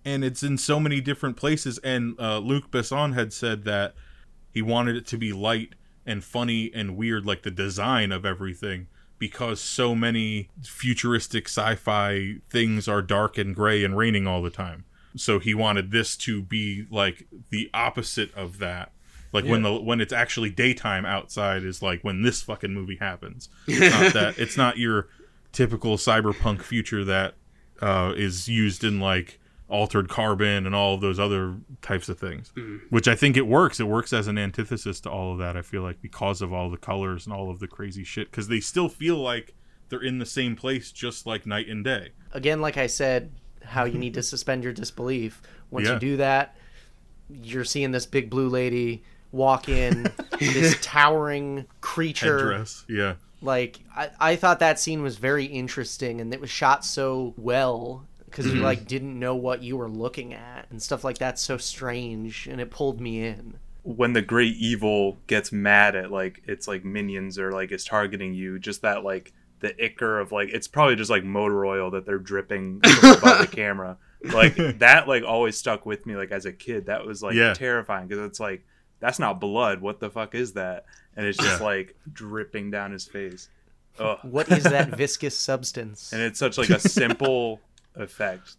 [0.05, 1.79] and it's in so many different places.
[1.79, 3.95] And uh, Luc Besson had said that
[4.53, 8.89] he wanted it to be light and funny and weird, like the design of everything,
[9.19, 14.85] because so many futuristic sci-fi things are dark and gray and raining all the time.
[15.17, 18.93] So he wanted this to be like the opposite of that.
[19.33, 23.49] Like when the when it's actually daytime outside is like when this fucking movie happens.
[23.67, 25.09] It's not that it's not your
[25.53, 27.35] typical cyberpunk future that
[27.81, 32.53] uh, is used in like altered carbon and all of those other types of things
[32.91, 35.61] which i think it works it works as an antithesis to all of that i
[35.63, 38.61] feel like because of all the colors and all of the crazy shit because they
[38.61, 39.55] still feel like
[39.89, 43.33] they're in the same place just like night and day again, like I said,
[43.65, 45.43] how you need to suspend your disbelief.
[45.71, 45.95] Once Yeah.
[45.95, 46.55] you do that,
[47.29, 49.03] you're seeing this big blue lady
[49.37, 52.39] walk in, this towering creature.
[52.39, 56.85] headdress yeah Like I, I thought that scene was very interesting, and it was shot
[56.85, 58.65] so well because you mm-hmm.
[58.65, 62.61] like didn't know what you were looking at and stuff like that's so strange, and
[62.61, 63.59] it pulled me in.
[63.83, 68.35] when the great evil gets mad at like it's like minions or like is targeting
[68.35, 72.05] you, just that like the ichor of like it's probably just like motor oil that
[72.05, 73.97] they're dripping from above the camera.
[74.25, 76.87] Like that like always stuck with me like as a kid.
[76.87, 77.55] That was like Yeah.
[77.55, 78.67] terrifying because it's like
[79.01, 79.81] that's not blood.
[79.81, 80.85] What the fuck is that?
[81.17, 83.49] And it's just like dripping down his face.
[83.99, 84.19] Ugh.
[84.23, 86.13] What is that viscous substance?
[86.13, 87.61] And it's such like a simple
[87.95, 88.57] effect.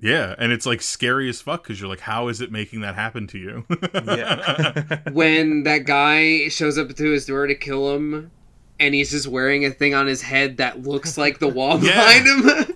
[0.00, 2.94] yeah and it's like scary as fuck because you're like how is it making that
[2.94, 3.64] happen to you
[4.06, 5.00] Yeah.
[5.12, 8.30] when that guy shows up to his door to kill him
[8.78, 11.94] and he's just wearing a thing on his head that looks like the wall Yeah.
[11.94, 12.75] behind him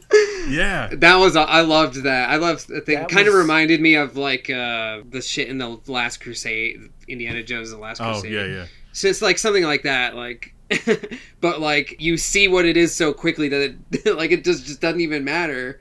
[0.50, 3.80] yeah that was i loved that i loved the thing That kind of was- reminded
[3.80, 7.98] me of like uh the shit in the last crusade indiana jones and the last
[7.98, 8.16] Crusade.
[8.16, 10.54] oh crusade yeah yeah so it's like something like that like
[11.40, 14.80] but like you see what it is so quickly that it like it just just
[14.80, 15.80] doesn't even matter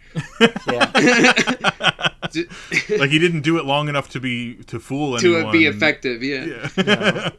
[0.68, 0.92] yeah.
[2.98, 5.46] like he didn't do it long enough to be to fool anyone.
[5.46, 6.70] to be effective yeah, Yeah.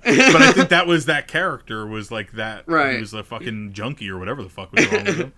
[0.06, 2.64] but I think that was that character was like that.
[2.68, 2.94] Right.
[2.94, 5.32] He was a fucking junkie or whatever the fuck was wrong with him.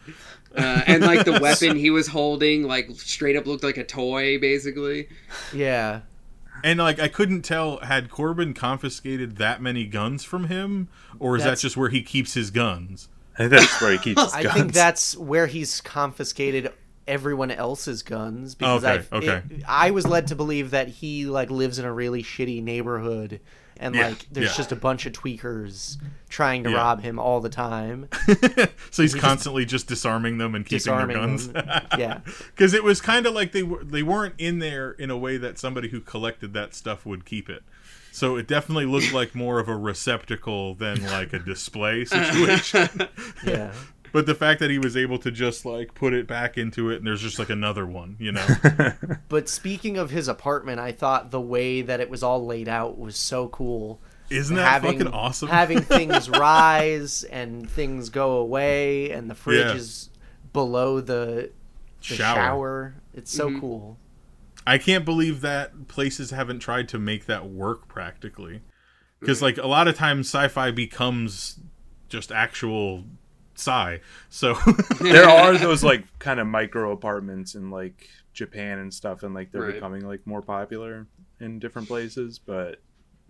[0.57, 4.39] Uh, and like the weapon he was holding like straight up looked like a toy
[4.39, 5.09] basically
[5.55, 6.01] yeah.
[6.65, 10.89] And like I couldn't tell had Korben confiscated that many guns from him,
[11.19, 13.09] or is That's- that just where he keeps his guns?
[13.35, 14.55] I think that's where he keeps his I guns.
[14.55, 16.71] think that's where he's confiscated
[17.09, 19.43] everyone else's guns because Okay, I okay.
[19.67, 23.41] I was led to believe that he like lives in a really shitty neighborhood
[23.83, 24.57] and Yeah, like there's yeah.
[24.57, 26.77] just a bunch of tweakers trying to Yeah.
[26.77, 28.09] rob him all the time.
[28.91, 31.51] so he's constantly just disarming them and keeping their guns.
[31.99, 32.21] Yeah.
[32.55, 35.37] Because it was kind of like they were they weren't in there in a way
[35.37, 37.63] that somebody who collected that stuff would keep it.
[38.15, 43.09] So it definitely looked like more of a receptacle than like a display situation.
[43.45, 43.73] Yeah.
[44.13, 46.97] But the fact that he was able to just like put it back into it
[46.97, 48.47] and there's just like another one, you know.
[49.29, 52.99] But speaking of his apartment, I thought the way that it was all laid out
[52.99, 54.01] was so cool.
[54.31, 55.49] Isn't that fucking awesome?
[55.49, 59.75] having things rise and things go away, and the fridge Yeah.
[59.75, 60.11] is
[60.53, 61.51] below the,
[62.09, 62.35] the Shower.
[62.37, 62.95] shower.
[63.15, 63.61] It's so Mhm.
[63.61, 63.99] cool.
[64.67, 68.61] I can't believe that places haven't tried to make that work practically.
[69.21, 71.59] Because like a lot of times sci-fi becomes
[72.09, 73.05] just actual
[73.67, 74.01] sci.
[74.29, 74.55] So
[75.01, 79.53] there are those like kind of micro apartments in like Japan and stuff, and like
[79.53, 79.75] they're Right.
[79.75, 81.07] becoming like more popular
[81.41, 82.39] in different places.
[82.39, 82.81] But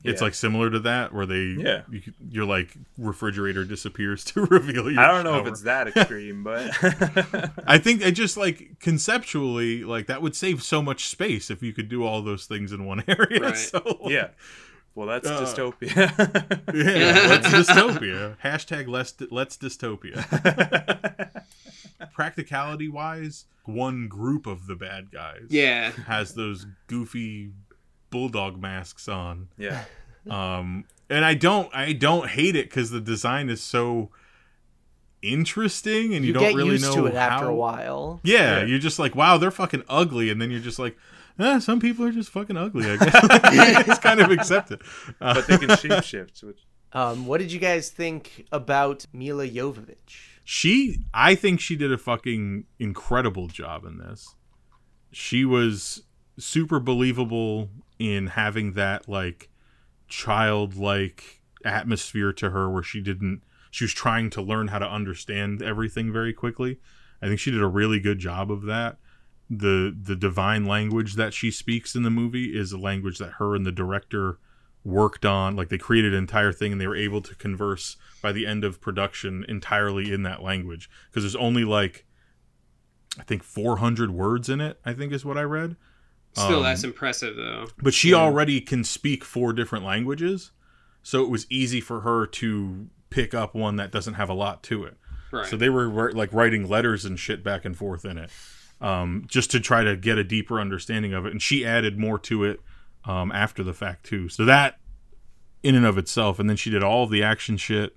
[0.05, 1.83] it's like similar to that where they Yeah.
[1.89, 5.87] you, could- your like refrigerator disappears to reveal your I don't know if it's that
[5.89, 6.71] extreme, but
[7.67, 11.73] I think it just like conceptually like that would save so much space if you
[11.73, 13.41] could do all those things in one area.
[13.41, 13.57] Right.
[13.57, 14.29] So yeah.
[14.95, 15.95] Well, that's Uh, dystopia.
[16.75, 18.37] Yeah, let's dystopia.
[18.45, 20.23] Hashtag let's let's dystopia.
[22.15, 25.93] Practicality wise, one group of the bad guys Yeah.
[26.07, 27.53] has those goofy
[28.11, 29.49] bulldog masks on.
[29.57, 29.85] yeah.
[30.31, 34.11] Um and I don't I don't hate it cuz the design is so
[35.23, 38.21] interesting and you, You, don't get really used know to it after a while.
[38.25, 38.65] Yeah, Yeah.
[38.67, 40.97] you're just like, wow, they're fucking ugly, and then you're just like,
[41.39, 42.91] eh, some people are just fucking ugly.
[42.91, 43.15] I guess
[43.89, 44.83] it's kind of accepted.
[45.21, 46.61] Uh, But they can shapeshift, which
[46.93, 50.29] Um, what did you guys think about Milla Jovovich?
[50.45, 54.35] she, I think she did a fucking incredible job in this.
[55.13, 56.03] She was
[56.39, 57.69] super believable
[57.99, 59.49] in having that like
[60.09, 63.43] childlike atmosphere to her, where she didn't.
[63.71, 66.79] She was trying to learn how to understand everything very quickly.
[67.23, 68.97] I think she did a really good job of that.
[69.51, 73.55] The The divine language that she speaks in the movie is a language that her
[73.55, 74.39] and the director
[74.85, 75.55] worked on.
[75.57, 78.65] Like they created an entire thing, and they were able to converse by the end
[78.65, 80.89] of production entirely in that language.
[81.11, 82.05] Because there's only like,
[83.19, 84.81] I think 400 words in it.
[84.85, 85.77] I think is what I read.
[86.35, 87.67] Still, Um, that's impressive though.
[87.83, 90.51] But she already can speak four different languages,
[91.03, 94.63] so it was easy for her to pick up one that doesn't have a lot
[94.65, 94.97] to it.
[95.31, 95.47] Right.
[95.47, 98.31] So they were like writing letters and shit back and forth in it,
[98.83, 101.31] um, just to try to get a deeper understanding of it.
[101.31, 102.61] And she added more to it
[103.05, 104.29] um, after the fact too.
[104.29, 104.79] So that,
[105.63, 107.97] in and of itself, and then she did all of the action shit,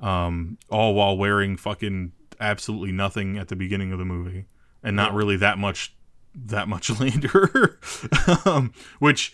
[0.00, 4.46] um, all while wearing fucking absolutely nothing at the beginning of the movie,
[4.82, 5.94] and not really that much,
[6.34, 7.78] that much later,
[8.44, 9.32] um, which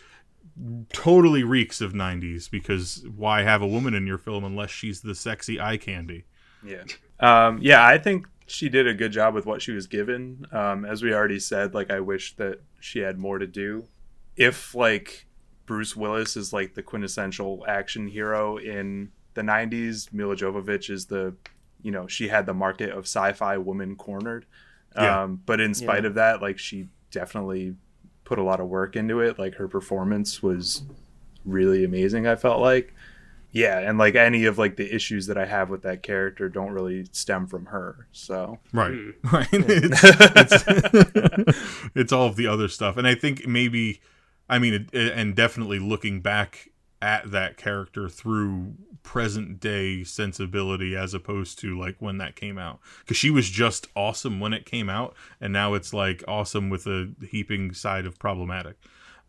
[0.93, 5.15] totally reeks of 90s because why have a woman in your film unless she's the
[5.15, 6.25] sexy eye candy
[6.63, 6.85] Yeah.
[7.21, 10.47] Um, yeah, I think she did a good job with what she was given.
[10.53, 13.85] Um, as we already said, like I wish that she had more to do.
[14.37, 15.27] If like
[15.67, 21.35] Bruce Willis is like the quintessential action hero in the '90s, Milla Jovovich is the,
[21.83, 24.47] you know, she had the market of sci-fi woman cornered.
[24.95, 25.23] Yeah.
[25.23, 26.09] Um, but in spite Yeah.
[26.09, 27.77] of that, like she definitely
[28.25, 29.39] put a lot of work into it.
[29.39, 30.83] Like her performance was
[31.45, 32.27] really amazing.
[32.27, 32.95] I felt like
[33.53, 36.73] yeah and like any of like the issues that i have with that character don't
[36.73, 38.59] really stem from her so.
[38.73, 38.93] Right.
[38.93, 39.11] Hmm.
[39.37, 39.49] right.
[39.53, 44.01] It's, it's, it's all of the other stuff and i think maybe
[44.49, 51.13] i mean it, and definitely looking back at that character through present day sensibility as
[51.13, 54.89] opposed to like when that came out because she was just awesome when it came
[54.89, 58.77] out and now it's like awesome with a heaping side of problematic.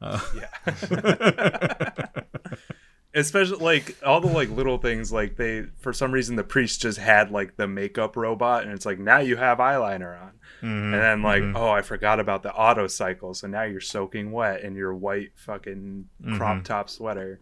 [0.02, 2.06] Uh, yeah
[3.16, 6.98] especially like all the like little things like they for some reason the priest just
[6.98, 10.94] had like the makeup robot and it's like now you have eyeliner on mhm, and
[10.94, 11.56] then like mhm.
[11.56, 15.32] oh i forgot about the auto cycle so now you're soaking wet in your white
[15.36, 16.06] fucking
[16.38, 16.64] crop Mhm.
[16.64, 17.40] top sweater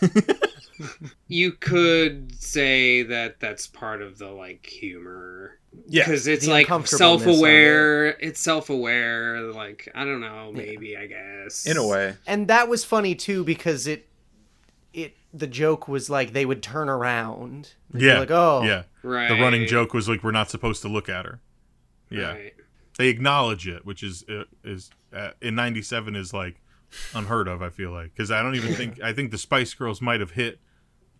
[1.26, 5.58] You could say that that's part of the like humor.
[5.88, 8.08] yeah because it's The like self-aware.
[8.20, 9.42] It's self-aware.
[9.52, 13.42] Like I don't know, maybe I guess in a way And that was funny too
[13.44, 14.08] because it it
[15.32, 17.74] the joke was like they would turn around.
[17.90, 19.28] They'd yeah like oh yeah Right.
[19.28, 21.40] the running joke was like we're not supposed to look at her
[22.10, 22.54] yeah Right.
[22.98, 26.60] they acknowledge it, which is uh, is uh, in '97 is like
[27.14, 27.60] unheard of.
[27.62, 30.30] I feel like because I don't even think I think the Spice Girls might have
[30.32, 30.58] hit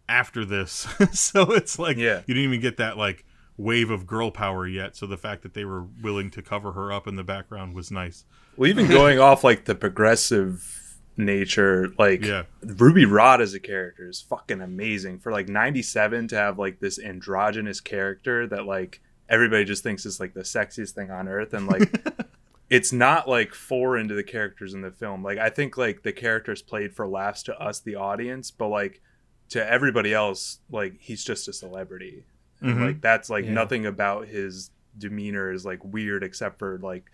[0.08, 2.22] after this, so it's like Yeah.
[2.26, 3.24] you didn't even get that like
[3.58, 4.96] wave of girl power yet.
[4.96, 7.90] So the fact that they were willing to cover her up in the background was
[7.90, 8.24] nice.
[8.56, 10.87] well even going off like the progressive
[11.18, 15.18] nature like Yeah, Ruby Rhod as a character is fucking amazing.
[15.18, 20.20] For like 97 to have like this androgynous character that like everybody just thinks is
[20.20, 21.92] like the sexiest thing on earth and like
[22.70, 25.22] it's not like foreign to the characters in the film.
[25.22, 29.02] Like I think like the characters played for laughs to us the audience, but like
[29.50, 32.24] to everybody else like he's just a celebrity.
[32.60, 32.86] And, Mhm.
[32.86, 33.52] Like that's like Yeah.
[33.52, 37.04] nothing about his demeanor is like weird except for like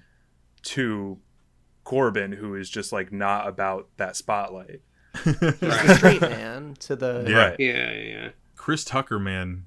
[0.63, 1.19] to
[1.85, 4.81] Korben, who is just like not about that spotlight.
[5.23, 7.37] He's the straight man to the Yeah.
[7.51, 7.57] Right.
[7.61, 8.29] Yeah, yeah.
[8.57, 9.67] Chris Tucker, man,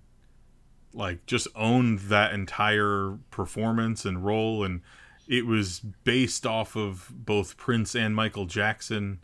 [0.94, 4.82] like just owned that entire performance and role, and
[5.28, 9.20] it was based off of both Prince and Michael Jackson.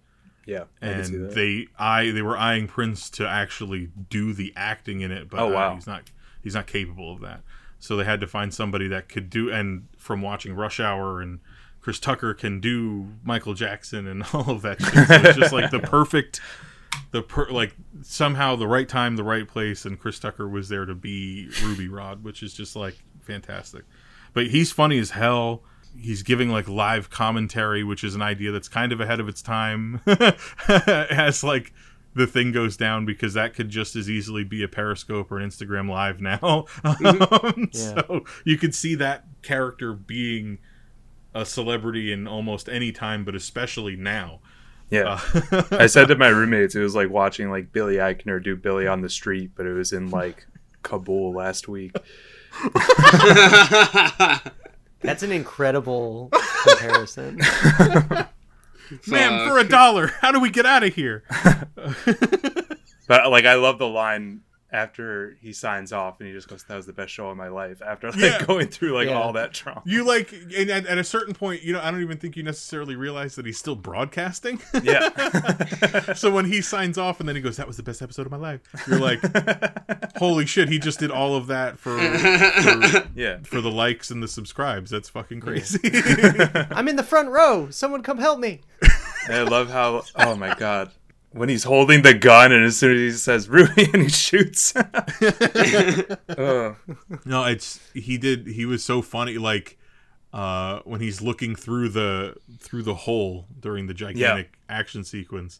[0.45, 1.35] Yeah, I can see and that.
[1.35, 5.49] they I they were eyeing Prince to actually do the acting in it, but Oh,
[5.49, 5.75] uh, wow.
[5.75, 7.41] he's not he's not capable of that.
[7.79, 9.49] So they had to find somebody that could do.
[9.51, 11.39] And from watching Rush Hour and
[11.83, 14.81] Chris Tucker can do Michael Jackson and all of that.
[14.81, 14.93] Shit.
[14.93, 16.39] So it's just like the perfect,
[17.11, 20.85] the per like somehow the right time, the right place, and Chris Tucker was there
[20.85, 23.83] to be Ruby Rhod, which is just like fantastic.
[24.33, 25.63] But he's funny as hell
[25.99, 29.41] he's giving like live commentary, which is an idea that's kind of ahead of its
[29.41, 30.01] time
[30.67, 31.73] as like
[32.15, 35.49] the thing goes down because that could just as easily be a Periscope or an
[35.49, 36.65] Instagram Live now.
[36.83, 40.59] um, So you could see that character being
[41.33, 44.39] a celebrity in almost any time, but especially now.
[44.89, 45.19] Yeah.
[45.33, 48.87] Uh, I said to my roommates, it was like watching like Billy Eichner do Billy
[48.87, 50.45] on the Street, but it was in like
[50.83, 51.95] Kabul last week.
[55.01, 56.29] That's an incredible
[56.67, 57.41] comparison.
[59.07, 61.23] Man, for a dollar, how do we get out of here?
[63.07, 64.41] But like, I love the line
[64.73, 67.47] after he signs off and he just goes, "That was the best show of my
[67.47, 68.43] life." After like Yeah.
[68.45, 69.13] going through like Yeah.
[69.21, 69.83] all that trauma.
[69.85, 72.41] You like, and at, at a certain point, you know, I don't even think you
[72.43, 74.59] necessarily realize that he's still broadcasting.
[74.81, 76.13] Yeah.
[76.13, 78.31] so when he signs off and then he goes, "That was the best episode of
[78.31, 79.21] my life," you're like,
[80.17, 83.37] "Holy shit!" He just did all of that for for, yeah.
[83.43, 84.89] for the likes and the subscribes.
[84.89, 85.79] That's fucking crazy.
[86.71, 87.69] I'm in the front row.
[87.69, 88.61] Someone come help me.
[89.27, 90.03] And I love how.
[90.15, 90.91] Oh my god.
[91.33, 94.75] When he's holding the gun and as soon as he says Ruby and he shoots.
[94.75, 94.85] Ugh.
[97.25, 98.47] no, it's he did.
[98.47, 99.37] He was so funny.
[99.37, 99.77] Like
[100.33, 105.59] uh, when he's looking through the through the hole during the gigantic action sequence.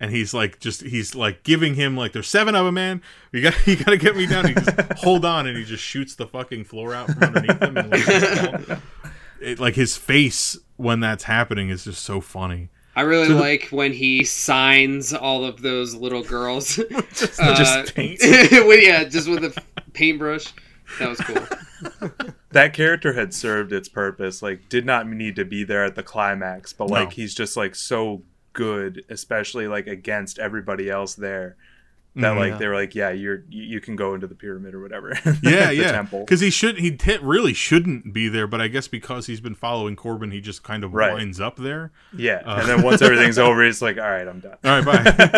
[0.00, 3.00] And he's like, just he's like giving him like, there's seven of them, man.
[3.32, 4.48] You got, you got to get me down.
[4.48, 7.76] He just hold on, and he just shoots the fucking floor out from underneath him.
[7.76, 8.78] And like,
[9.40, 12.70] it, like his face when that's happening is just so funny.
[12.96, 16.76] I really like when he signs all of those little girls.
[17.14, 18.18] Just, Uh, just paint.
[18.22, 20.52] with, yeah, just with a paintbrush.
[20.98, 22.28] That was cool.
[22.52, 26.02] that character had served its purpose like did not need to be there at the
[26.02, 27.14] climax but like No.
[27.14, 28.22] he's just like so
[28.52, 31.56] good especially like against everybody else there
[32.16, 32.38] that Mhm.
[32.38, 32.58] like Yeah.
[32.58, 35.10] they were like yeah you're you, you can go into the pyramid or whatever
[35.42, 35.92] Yeah, the yeah.
[35.92, 39.40] temple Because he should, he t- really shouldn't be there, but I guess because he's
[39.40, 41.14] been following Korben, he just kind of Right.
[41.14, 41.90] winds up there.
[42.16, 42.58] yeah Uh.
[42.60, 44.84] and then once everything's over it's like all right i'm done All right,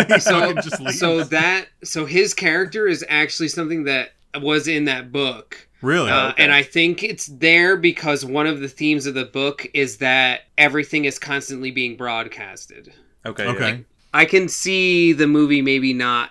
[0.07, 0.19] bye.
[0.19, 5.67] So, just so that so his character is actually something that was in that book.
[5.81, 6.43] really, Uh, okay.
[6.43, 10.43] And I think it's there because one of the themes of the book is that
[10.59, 12.93] everything is constantly being broadcasted.
[13.25, 13.71] okay okay.
[13.71, 13.77] yeah.
[14.13, 16.31] I can see the movie maybe not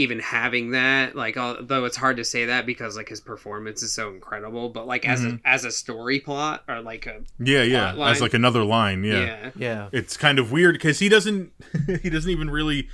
[0.00, 3.92] even having that like although it's hard to say that because like his performance is
[3.92, 5.40] so incredible but like as Mhm.
[5.44, 7.80] a as a story plot or like a yeah, yeah.
[7.92, 8.12] plot line.
[8.12, 9.20] As like another line, yeah.
[9.20, 9.88] yeah, Yeah.
[9.92, 11.52] It's kind of weird because he doesn't,
[12.02, 12.88] he doesn't even really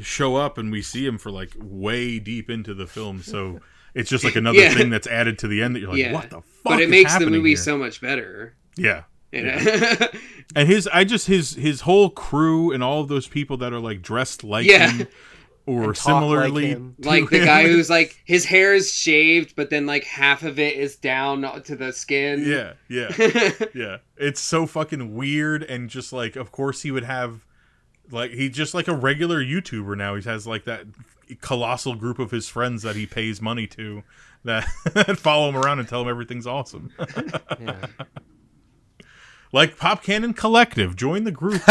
[0.00, 3.22] show up, and we see him for like way deep into the film.
[3.22, 3.60] So
[3.94, 4.74] it's just like another Yeah.
[4.74, 6.12] thing that's added to the end that you're like, Yeah.
[6.12, 6.44] what the fuck?
[6.64, 7.56] but it is makes the movie here?
[7.56, 9.02] so much better yeah.
[9.32, 9.58] you know?
[10.54, 13.80] And his, I just his his whole crew and all of those people that are
[13.80, 14.90] like dressed like Yeah.
[14.90, 15.08] him
[15.66, 16.96] or And talk like similarly, him.
[17.00, 20.58] to like the guy who's like his hair is shaved but then like half of
[20.58, 23.10] it is down to the skin yeah, yeah,
[23.74, 23.96] yeah.
[24.16, 27.44] It's so fucking weird, and just like, of course, he would have
[28.10, 30.14] like he's just like a regular YouTuber now.
[30.16, 30.86] He has like that
[31.40, 34.02] colossal group of his friends that he pays money to
[34.44, 34.64] that
[35.18, 36.92] follow him around and tell him everything's awesome.
[37.60, 37.86] Yeah.
[39.52, 41.62] like Pop Cannon Collective, join the group.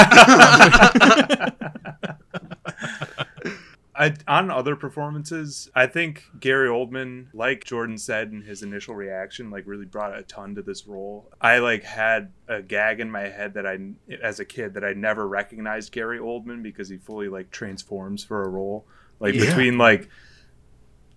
[4.02, 9.52] I, on other performances, I think Gary Oldman, like Jordan said in his initial reaction,
[9.52, 11.30] like really brought a ton to this role.
[11.39, 13.78] I like had a gag in my head that I,
[14.24, 18.41] as a kid, that I never recognized Gary Oldman because he fully like transforms for
[18.41, 18.88] a role.
[19.20, 19.45] Like Yeah.
[19.45, 20.10] between like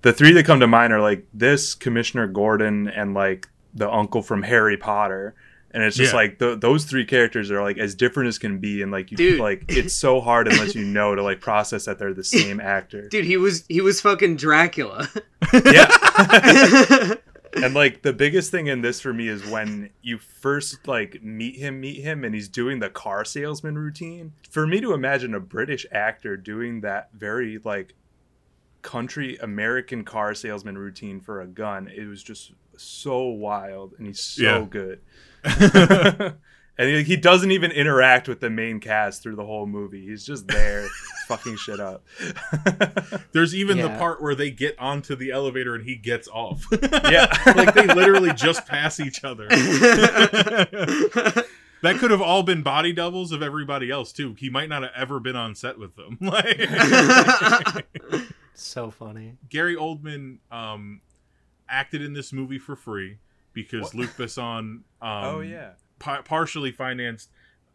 [0.03, 4.21] the three that come to mind are like this Commissioner Gordon and like the uncle
[4.21, 5.35] from Harry Potter.
[5.75, 6.17] And it's just Yeah.
[6.21, 9.17] like th- those three characters are like as different as can be, and like you
[9.17, 9.41] Dude.
[9.41, 13.09] like it's so hard unless you know to like process that they're the same actor.
[13.09, 15.09] dude he was he was fucking dracula
[15.53, 15.91] Yeah.
[17.55, 21.57] and like the biggest thing in this for me is when you first like meet
[21.57, 24.33] him, meet him, and he's doing the car salesman routine.
[24.51, 27.95] For me to imagine a British actor doing that very like
[28.83, 31.89] country American car salesman routine for a gun.
[31.89, 34.67] It was just so wild, and he's so Yeah.
[34.69, 35.01] good.
[36.79, 40.07] and he, he doesn't even interact with the main cast through the whole movie.
[40.07, 40.87] He's just there,
[41.29, 42.05] fucking shit up.
[43.33, 46.67] There's even the part where they get onto the elevator and he gets off.
[47.11, 49.49] yeah, like they literally just pass each other.
[49.49, 51.45] that
[51.99, 54.35] could have all been body doubles of everybody else too.
[54.39, 56.19] He might not have ever been on set with them.
[56.21, 57.87] Like
[58.55, 59.37] So funny.
[59.49, 61.01] Gary Oldman um,
[61.69, 63.19] acted in this movie for free
[63.55, 65.71] because Luc Besson um, oh yeah.
[65.99, 67.31] pa- partially financed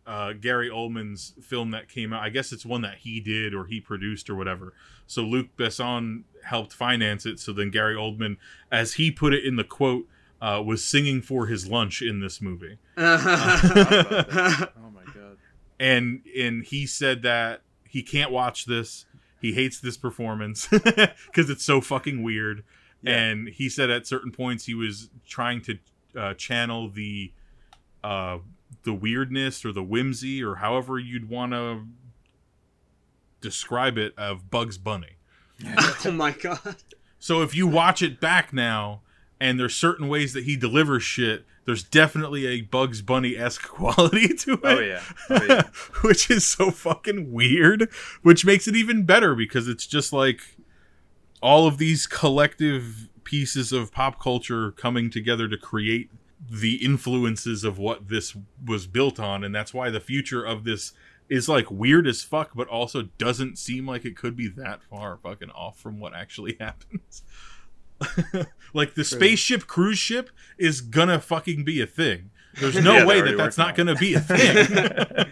[0.05, 2.23] uh, Gary Oldman's film that came out.
[2.23, 4.73] I guess it's one that he did or he produced or whatever.
[5.07, 7.39] So Luc Besson helped finance it.
[7.39, 8.37] So then Gary Oldman,
[8.71, 10.07] as he put it in the quote,
[10.41, 12.77] uh, was singing for his lunch in this movie.
[12.97, 15.37] Oh my god.
[15.79, 19.05] and and he said that he can't watch this.
[19.41, 22.63] He hates this performance because it's so fucking weird.
[23.01, 23.15] Yeah.
[23.15, 25.77] And he said at certain points he was trying to
[26.17, 27.31] uh, channel the
[28.03, 28.39] uh,
[28.83, 31.85] the weirdness or the whimsy or however you'd want to
[33.41, 35.17] describe it of Bugs Bunny.
[36.05, 36.77] oh my god.
[37.19, 39.01] So if you watch it back now,
[39.41, 44.29] and there's certain ways that he delivers shit, there's definitely a Bugs Bunny esque quality
[44.29, 44.59] to it.
[44.63, 45.03] Oh yeah.
[45.29, 45.63] Oh yeah.
[46.01, 47.89] which is so fucking weird,
[48.21, 50.41] which makes it even better because it's just like
[51.41, 56.09] all of these collective pieces of pop culture coming together to create
[56.49, 58.35] the influences of what this
[58.65, 60.93] was built on and that's why the future of this
[61.27, 65.17] is like weird as fuck but also doesn't seem like it could be that far
[65.17, 67.23] fucking off from what actually happens.
[68.73, 70.29] Like the spaceship cruise ship
[70.59, 72.29] is gonna fucking be a thing.
[72.59, 75.25] There's no Yeah, way that that's not on gonna be a thing.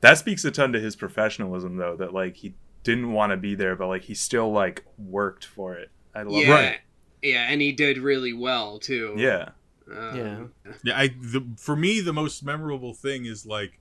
[0.00, 2.54] That speaks a ton to his professionalism though that like he
[2.84, 6.42] didn't want to be there but like he still like worked for it i love
[6.42, 6.52] Yeah.
[6.54, 6.78] Right.
[7.22, 9.14] Yeah, and he did really well too.
[9.16, 9.48] yeah
[9.90, 10.72] Um, Yeah.
[10.84, 13.80] Yeah, I the, for me the most memorable thing is like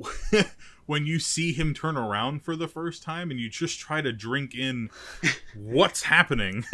[0.86, 4.12] when you see him turn around for the first time and you just try to
[4.12, 4.90] drink in
[5.56, 6.64] what's happening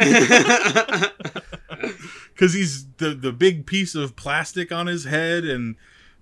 [2.33, 5.75] because he's the the big piece of plastic on his head and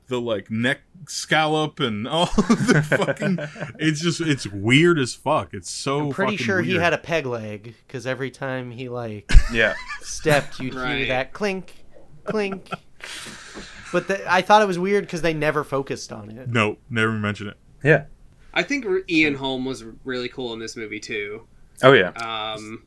[0.08, 3.40] the like neck scallop and all the fucking
[3.80, 6.98] it's just it's weird as fuck it's so I'm pretty fucking sure he had a
[6.98, 11.86] peg leg because every time he like yeah stepped, you'd hear that clink,
[12.24, 12.70] clink.
[13.92, 16.50] But the, I thought it was weird because they never focused on it.
[16.50, 18.06] no never mention it yeah
[18.54, 21.46] I think Ian Holm was really cool in this movie too.
[21.84, 22.86] oh yeah Um,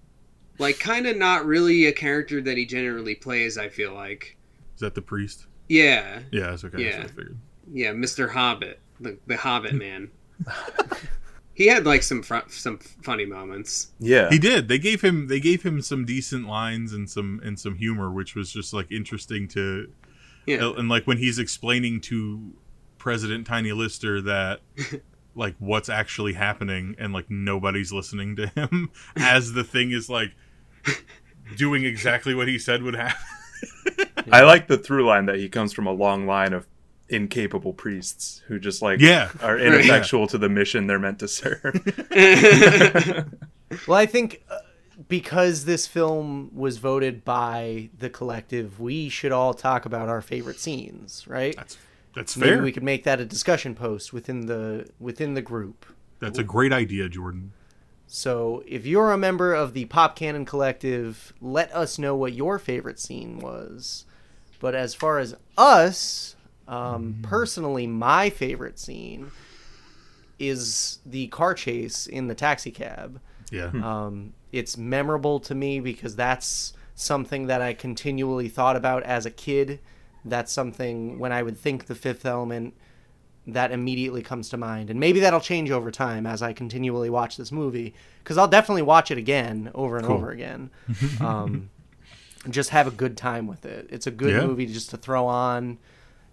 [0.58, 3.56] like kind of not really a character that he generally plays.
[3.56, 4.36] I feel like.
[4.74, 6.90] is that the priest Yeah, yeah it's okay Yeah.
[6.90, 7.38] that's what I figured
[7.72, 8.28] yeah, Mr.
[8.28, 10.10] Hobbit, the the Hobbit man.
[11.54, 13.92] he had like some fr- some funny moments.
[14.00, 14.66] yeah He did.
[14.68, 18.34] They gave him they gave him some decent lines and some and some humor, which
[18.34, 19.88] was just like interesting to
[20.46, 22.52] Yeah, uh, and like when he's explaining to
[22.98, 24.60] President Tiny Lister that
[25.36, 30.32] like what's actually happening and like nobody's listening to him as the thing is like
[31.56, 33.16] doing exactly what he said would happen.
[34.32, 36.66] I like the through line that he comes from a long line of
[37.08, 39.30] incapable priests who just like Yeah.
[39.42, 41.74] are ineffectual to the mission they're meant to serve
[43.86, 44.56] Well, I think uh,
[45.08, 50.58] because this film was voted by the collective, we should all talk about our favorite
[50.58, 51.54] scenes, right?
[51.56, 51.78] That's
[52.14, 52.62] that's Maybe fair.
[52.62, 55.86] we could make that a discussion post within the within the group.
[56.18, 57.52] That's a great idea, Jordan.
[58.08, 62.58] So, if you're a member of the Pop Cannon Collective, let us know what your
[62.58, 64.04] favorite scene was.
[64.60, 66.36] But as far as us,
[66.68, 69.30] um, personally, my favorite scene
[70.38, 73.20] is the car chase in the taxi cab.
[73.50, 73.70] Yeah.
[73.82, 79.30] Um, it's memorable to me because that's something that I continually thought about as a
[79.30, 79.80] kid.
[80.24, 82.74] That's something when I would think the fifth element
[83.46, 84.90] that immediately comes to mind.
[84.90, 88.82] And maybe that'll change over time as I continually watch this movie because I'll definitely
[88.82, 90.16] watch it again over and Cool.
[90.16, 90.70] over again.
[91.20, 91.70] Um, and
[92.48, 93.88] just have a good time with it.
[93.90, 94.46] It's a good Yeah.
[94.46, 95.78] movie just to throw on,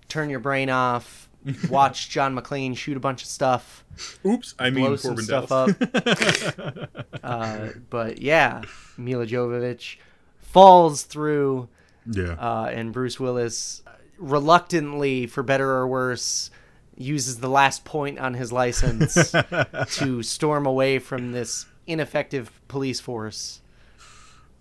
[0.08, 1.30] turn your brain off,
[1.70, 3.84] watch John McClane shoot a bunch of stuff
[4.26, 7.04] Oops, I mean blow some Korben stuff up.
[7.24, 8.62] uh, but yeah,
[8.98, 9.98] Milla Jovovich
[10.40, 11.68] falls through,
[12.10, 12.34] yeah.
[12.34, 13.82] uh, and Bruce Willis
[14.18, 16.50] reluctantly, for better or worse,
[16.96, 19.32] uses the last point on his license
[19.92, 23.62] to storm away from this ineffective police force.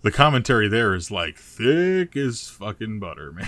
[0.01, 3.47] The commentary there is like thick as fucking butter, man.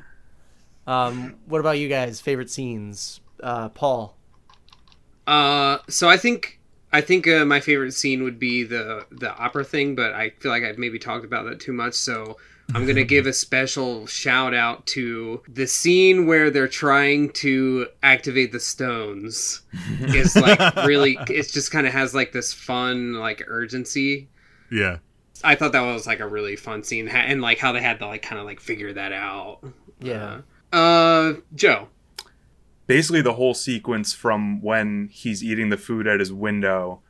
[0.86, 2.20] Um, what about you guys?
[2.20, 3.20] Favorite scenes?
[3.40, 4.16] Uh, Paul.
[5.24, 6.58] Uh, so I think
[6.92, 10.50] I think uh, my favorite scene would be the the opera thing, but I feel
[10.50, 11.94] like I've maybe talked about that too much.
[11.94, 12.38] So
[12.74, 18.52] I'm gonna give a special shout out to the scene where they're trying to activate
[18.52, 19.62] the stones.
[20.00, 24.28] Is like really, it just kind of has like this fun like urgency.
[24.70, 24.98] Yeah.
[25.42, 28.06] I thought that was like a really fun scene, and like how they had to
[28.06, 29.60] like kind of like figure that out.
[30.00, 30.40] Yeah.
[30.72, 31.88] Uh, uh, Joe.
[32.86, 37.00] basically the whole sequence from when he's eating the food at his window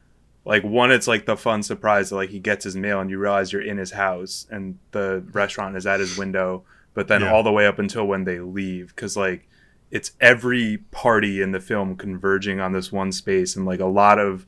[0.44, 3.18] like one it's like the fun surprise that like he gets his mail and you
[3.18, 6.62] realize you're in his house and the restaurant is at his window
[6.94, 7.32] but then Yeah.
[7.32, 9.46] all the way up until when they leave because like
[9.90, 14.18] it's every party in the film converging on this one space and like a lot
[14.18, 14.46] of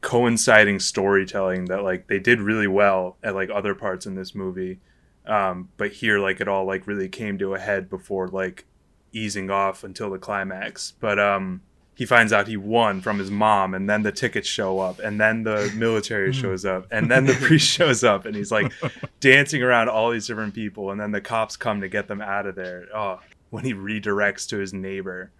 [0.00, 4.78] coinciding storytelling that like they did really well at like other parts in this movie
[5.26, 8.64] um, but here like it all like really came to a head before like
[9.12, 11.60] easing off until the climax but um
[11.98, 15.20] he finds out he won from his mom and then the tickets show up and
[15.20, 18.72] then the military shows up and then the priest shows up and he's like
[19.18, 22.46] dancing around all these different people and then the cops come to get them out
[22.46, 22.86] of there.
[22.94, 23.18] Oh
[23.50, 25.32] when he redirects to his neighbor.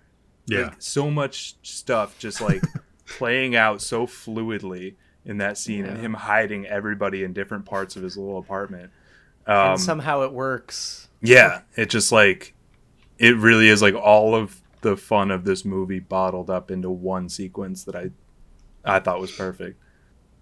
[0.47, 0.63] Yeah.
[0.63, 2.63] like, so much stuff just like
[3.07, 4.95] playing out so fluidly
[5.25, 8.91] in that scene and him hiding everybody in different parts of his little apartment.
[9.47, 11.09] Um, and somehow it works.
[11.23, 12.55] yeah it just like
[13.19, 17.29] it really is like all of the fun of this movie bottled up into one
[17.29, 18.11] sequence that i
[18.85, 19.81] i thought was perfect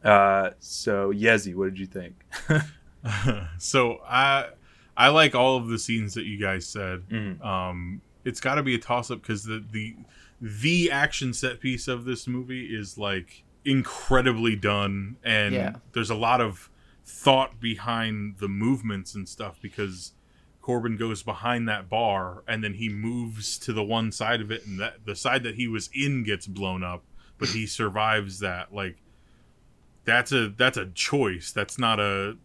[0.05, 2.24] uh so yezi what did you think
[3.59, 4.49] so I
[4.97, 7.03] I like all of the scenes that you guys said.
[7.09, 7.45] Mhm.
[7.45, 9.95] Um, it's got to be a toss up because the the
[10.41, 15.76] the action set piece of this movie is like incredibly done, and Yeah.
[15.93, 16.70] there's a lot of
[17.05, 20.12] thought behind the movements and stuff because
[20.67, 24.67] Korben goes behind that bar and then he moves to the one side of it
[24.67, 27.05] and that the side that he was in gets blown up
[27.39, 28.75] but he survives that.
[28.75, 28.97] Like
[30.05, 31.53] that's a that's a choice.
[31.53, 32.37] That's not a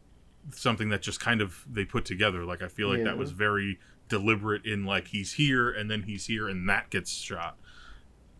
[0.51, 2.43] something that just kind of they put together.
[2.45, 3.05] Like i feel like Yeah.
[3.05, 7.11] that was very deliberate in like he's here and then he's here and that gets
[7.11, 7.57] shot.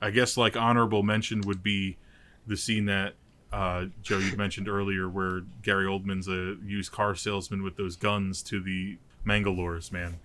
[0.02, 1.98] I guess like honorable mention would be
[2.46, 3.14] the scene that
[3.54, 8.42] uh, Joe, you mentioned earlier, where Gary Oldman's a used car salesman with those guns
[8.44, 10.20] to the Mangalores, man.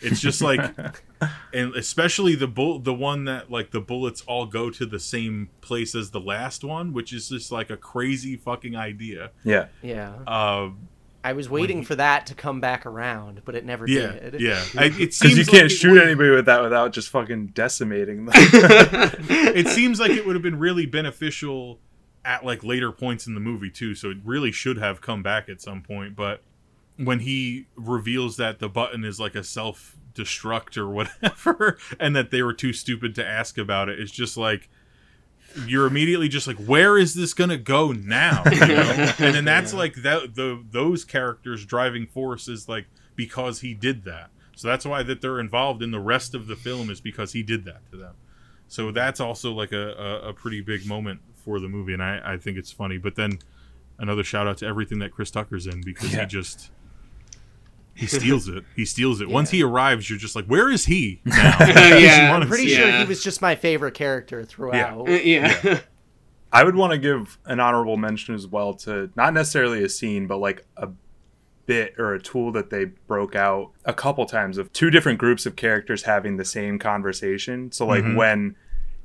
[0.00, 0.60] It's just like,
[1.54, 5.48] and especially the bull, the one that like the bullets all go to the same
[5.60, 9.30] place as the last one, which is just like a crazy fucking idea.
[9.42, 10.12] yeah Yeah.
[10.26, 10.70] Uh,
[11.24, 14.40] I was waiting for that to come back around, but it never yeah, did.
[14.40, 14.62] yeah.
[14.78, 18.26] I, it because seems you can't it shoot anybody with that without just fucking decimating
[18.26, 21.80] them it seems like it would have been really beneficial
[22.24, 25.48] at like later points in the movie too so it really should have come back
[25.48, 26.42] at some point but
[26.96, 32.30] when he reveals that the button is like a self destruct or whatever and that
[32.30, 34.68] they were too stupid to ask about it it's just like
[35.66, 39.12] you're immediately just like where is this gonna go now you know?
[39.18, 44.04] and then that's like that the those characters driving force is like because he did
[44.04, 47.32] that so that's why that they're involved in the rest of the film is because
[47.32, 48.14] he did that to them
[48.68, 52.20] so that's also like a, a, a pretty big moment for the movie and I,
[52.34, 53.38] I think it's funny but then
[53.98, 56.22] another shout out to everything that chris tucker's in because Yeah.
[56.22, 56.70] he just
[57.96, 61.20] he steals it he steals it once he arrives you're just like where is he
[61.24, 61.56] now
[61.96, 62.98] Yeah, I'm pretty see- sure Yeah.
[63.02, 65.08] he was just my favorite character throughout.
[65.24, 65.80] yeah.
[66.52, 70.26] I would want to give an honorable mention as well to not necessarily a scene,
[70.26, 70.88] but like a
[71.66, 75.44] bit or a tool that they broke out a couple times of two different groups
[75.46, 77.72] of characters having the same conversation.
[77.72, 78.16] So like Mhm.
[78.16, 78.56] when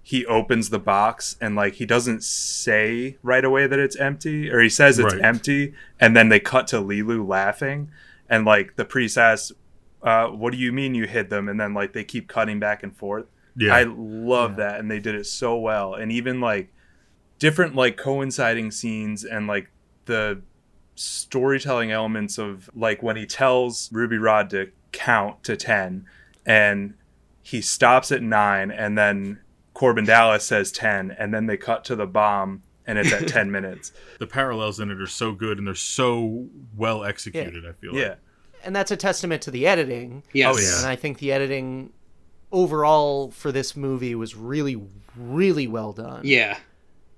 [0.04, 4.60] he opens the box and like he doesn't say right away that it's empty or
[4.62, 5.24] he says it's Right.
[5.24, 7.90] empty and then they cut to Leeloo laughing
[8.32, 9.52] and like the priest asks
[10.02, 11.48] uh, what do you mean you hid them?
[11.48, 13.26] And then like they keep cutting back and forth.
[13.56, 13.76] Yeah.
[13.76, 15.94] I love that, and they did it so well.
[15.94, 16.74] And even like
[17.38, 19.70] different like coinciding scenes and like
[20.06, 20.42] the
[20.96, 26.06] storytelling elements of like when he tells Ruby Rhod to count to ten,
[26.46, 26.96] and
[27.44, 29.40] he stops at nine, and then
[29.76, 33.50] Korben Dallas says ten, and then they cut to the bomb, and it's at ten
[33.52, 33.92] minutes.
[34.20, 38.10] the parallels in it are so good and they're so well executed i feel Yeah,
[38.10, 38.18] like
[38.64, 40.24] And that's a testament to the editing.
[40.34, 40.56] Yes.
[40.56, 40.78] Oh, yeah.
[40.80, 41.92] And I think the editing
[42.52, 44.82] overall for this movie was really,
[45.18, 46.22] really well done.
[46.24, 46.58] Yeah.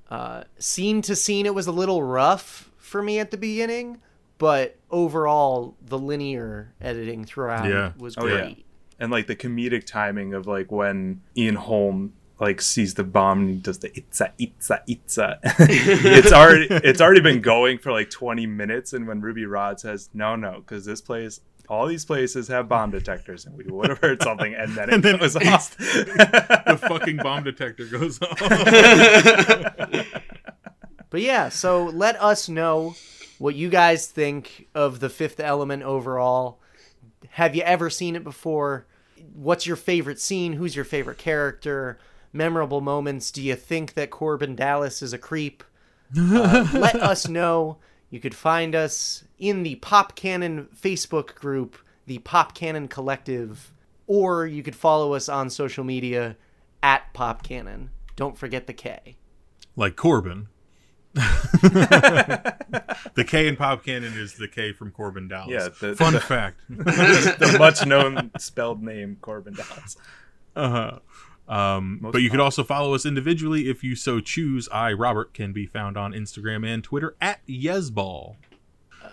[0.09, 3.99] Uh, scene to scene, it was a little rough for me at the beginning,
[4.37, 7.93] but overall, the linear editing throughout Yeah.
[7.97, 8.37] was Oh, yeah.
[8.41, 8.65] great.
[8.99, 13.49] and like the comedic timing of like when Ian Holm like sees the bomb and
[13.49, 15.39] he does the itza itza itza.
[15.43, 20.09] it's already it's already been going for like 20 minutes and when Ruby Rhod says
[20.13, 23.99] no no because this place all these places have bomb detectors and we would have
[23.99, 25.77] heard something and then it And then goes off.
[25.77, 28.39] the fucking bomb detector goes off
[31.09, 32.95] But yeah, so let us know
[33.37, 36.59] what you guys think of the Fifth Element overall.
[37.31, 38.87] Have you ever seen it before?
[39.33, 40.53] What's your favorite scene?
[40.53, 41.99] Who's your favorite character?
[42.33, 43.31] Memorable moments?
[43.31, 45.63] Do you think that Korben Dallas is a creep?
[46.15, 47.77] Uh, let us know.
[48.11, 51.75] You could find us in the Pop Cannon Facebook group,
[52.05, 53.73] the Pop Cannon Collective,
[54.05, 56.35] or you could follow us on social media
[56.83, 57.89] at Pop Cannon.
[58.15, 59.15] Don't forget the K.
[59.75, 60.45] Like Korben.
[63.13, 65.49] the K in Pop Cannon is the K from Korben Dallas.
[65.49, 66.59] Yeah, the- Fun the- fact.
[66.69, 69.97] the much known spelled name Korben Dallas.
[70.55, 70.99] Uh-huh.
[71.47, 74.69] Um, Most but you could also follow us individually if you so choose.
[74.71, 78.35] I, Robert, can be found on Instagram and Twitter at Yesball.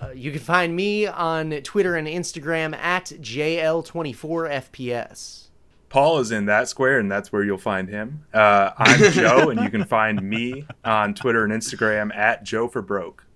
[0.01, 5.49] Uh, you can find me on Twitter and Instagram at JL24FPS.
[5.91, 8.25] Paul is in that square, and that's where you'll find him.
[8.33, 12.81] Uh, I'm Joe, and you can find me on Twitter and Instagram at Joe for
[12.81, 13.27] Broke.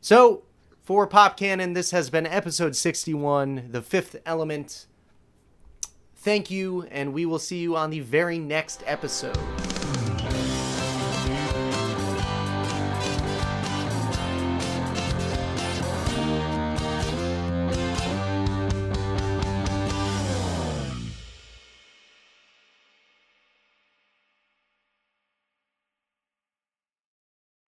[0.00, 0.42] So,
[0.82, 4.86] for Pop Cannon, this has been episode 61, The Fifth Element.
[6.22, 9.36] Thank you, and we will see you on the very next episode.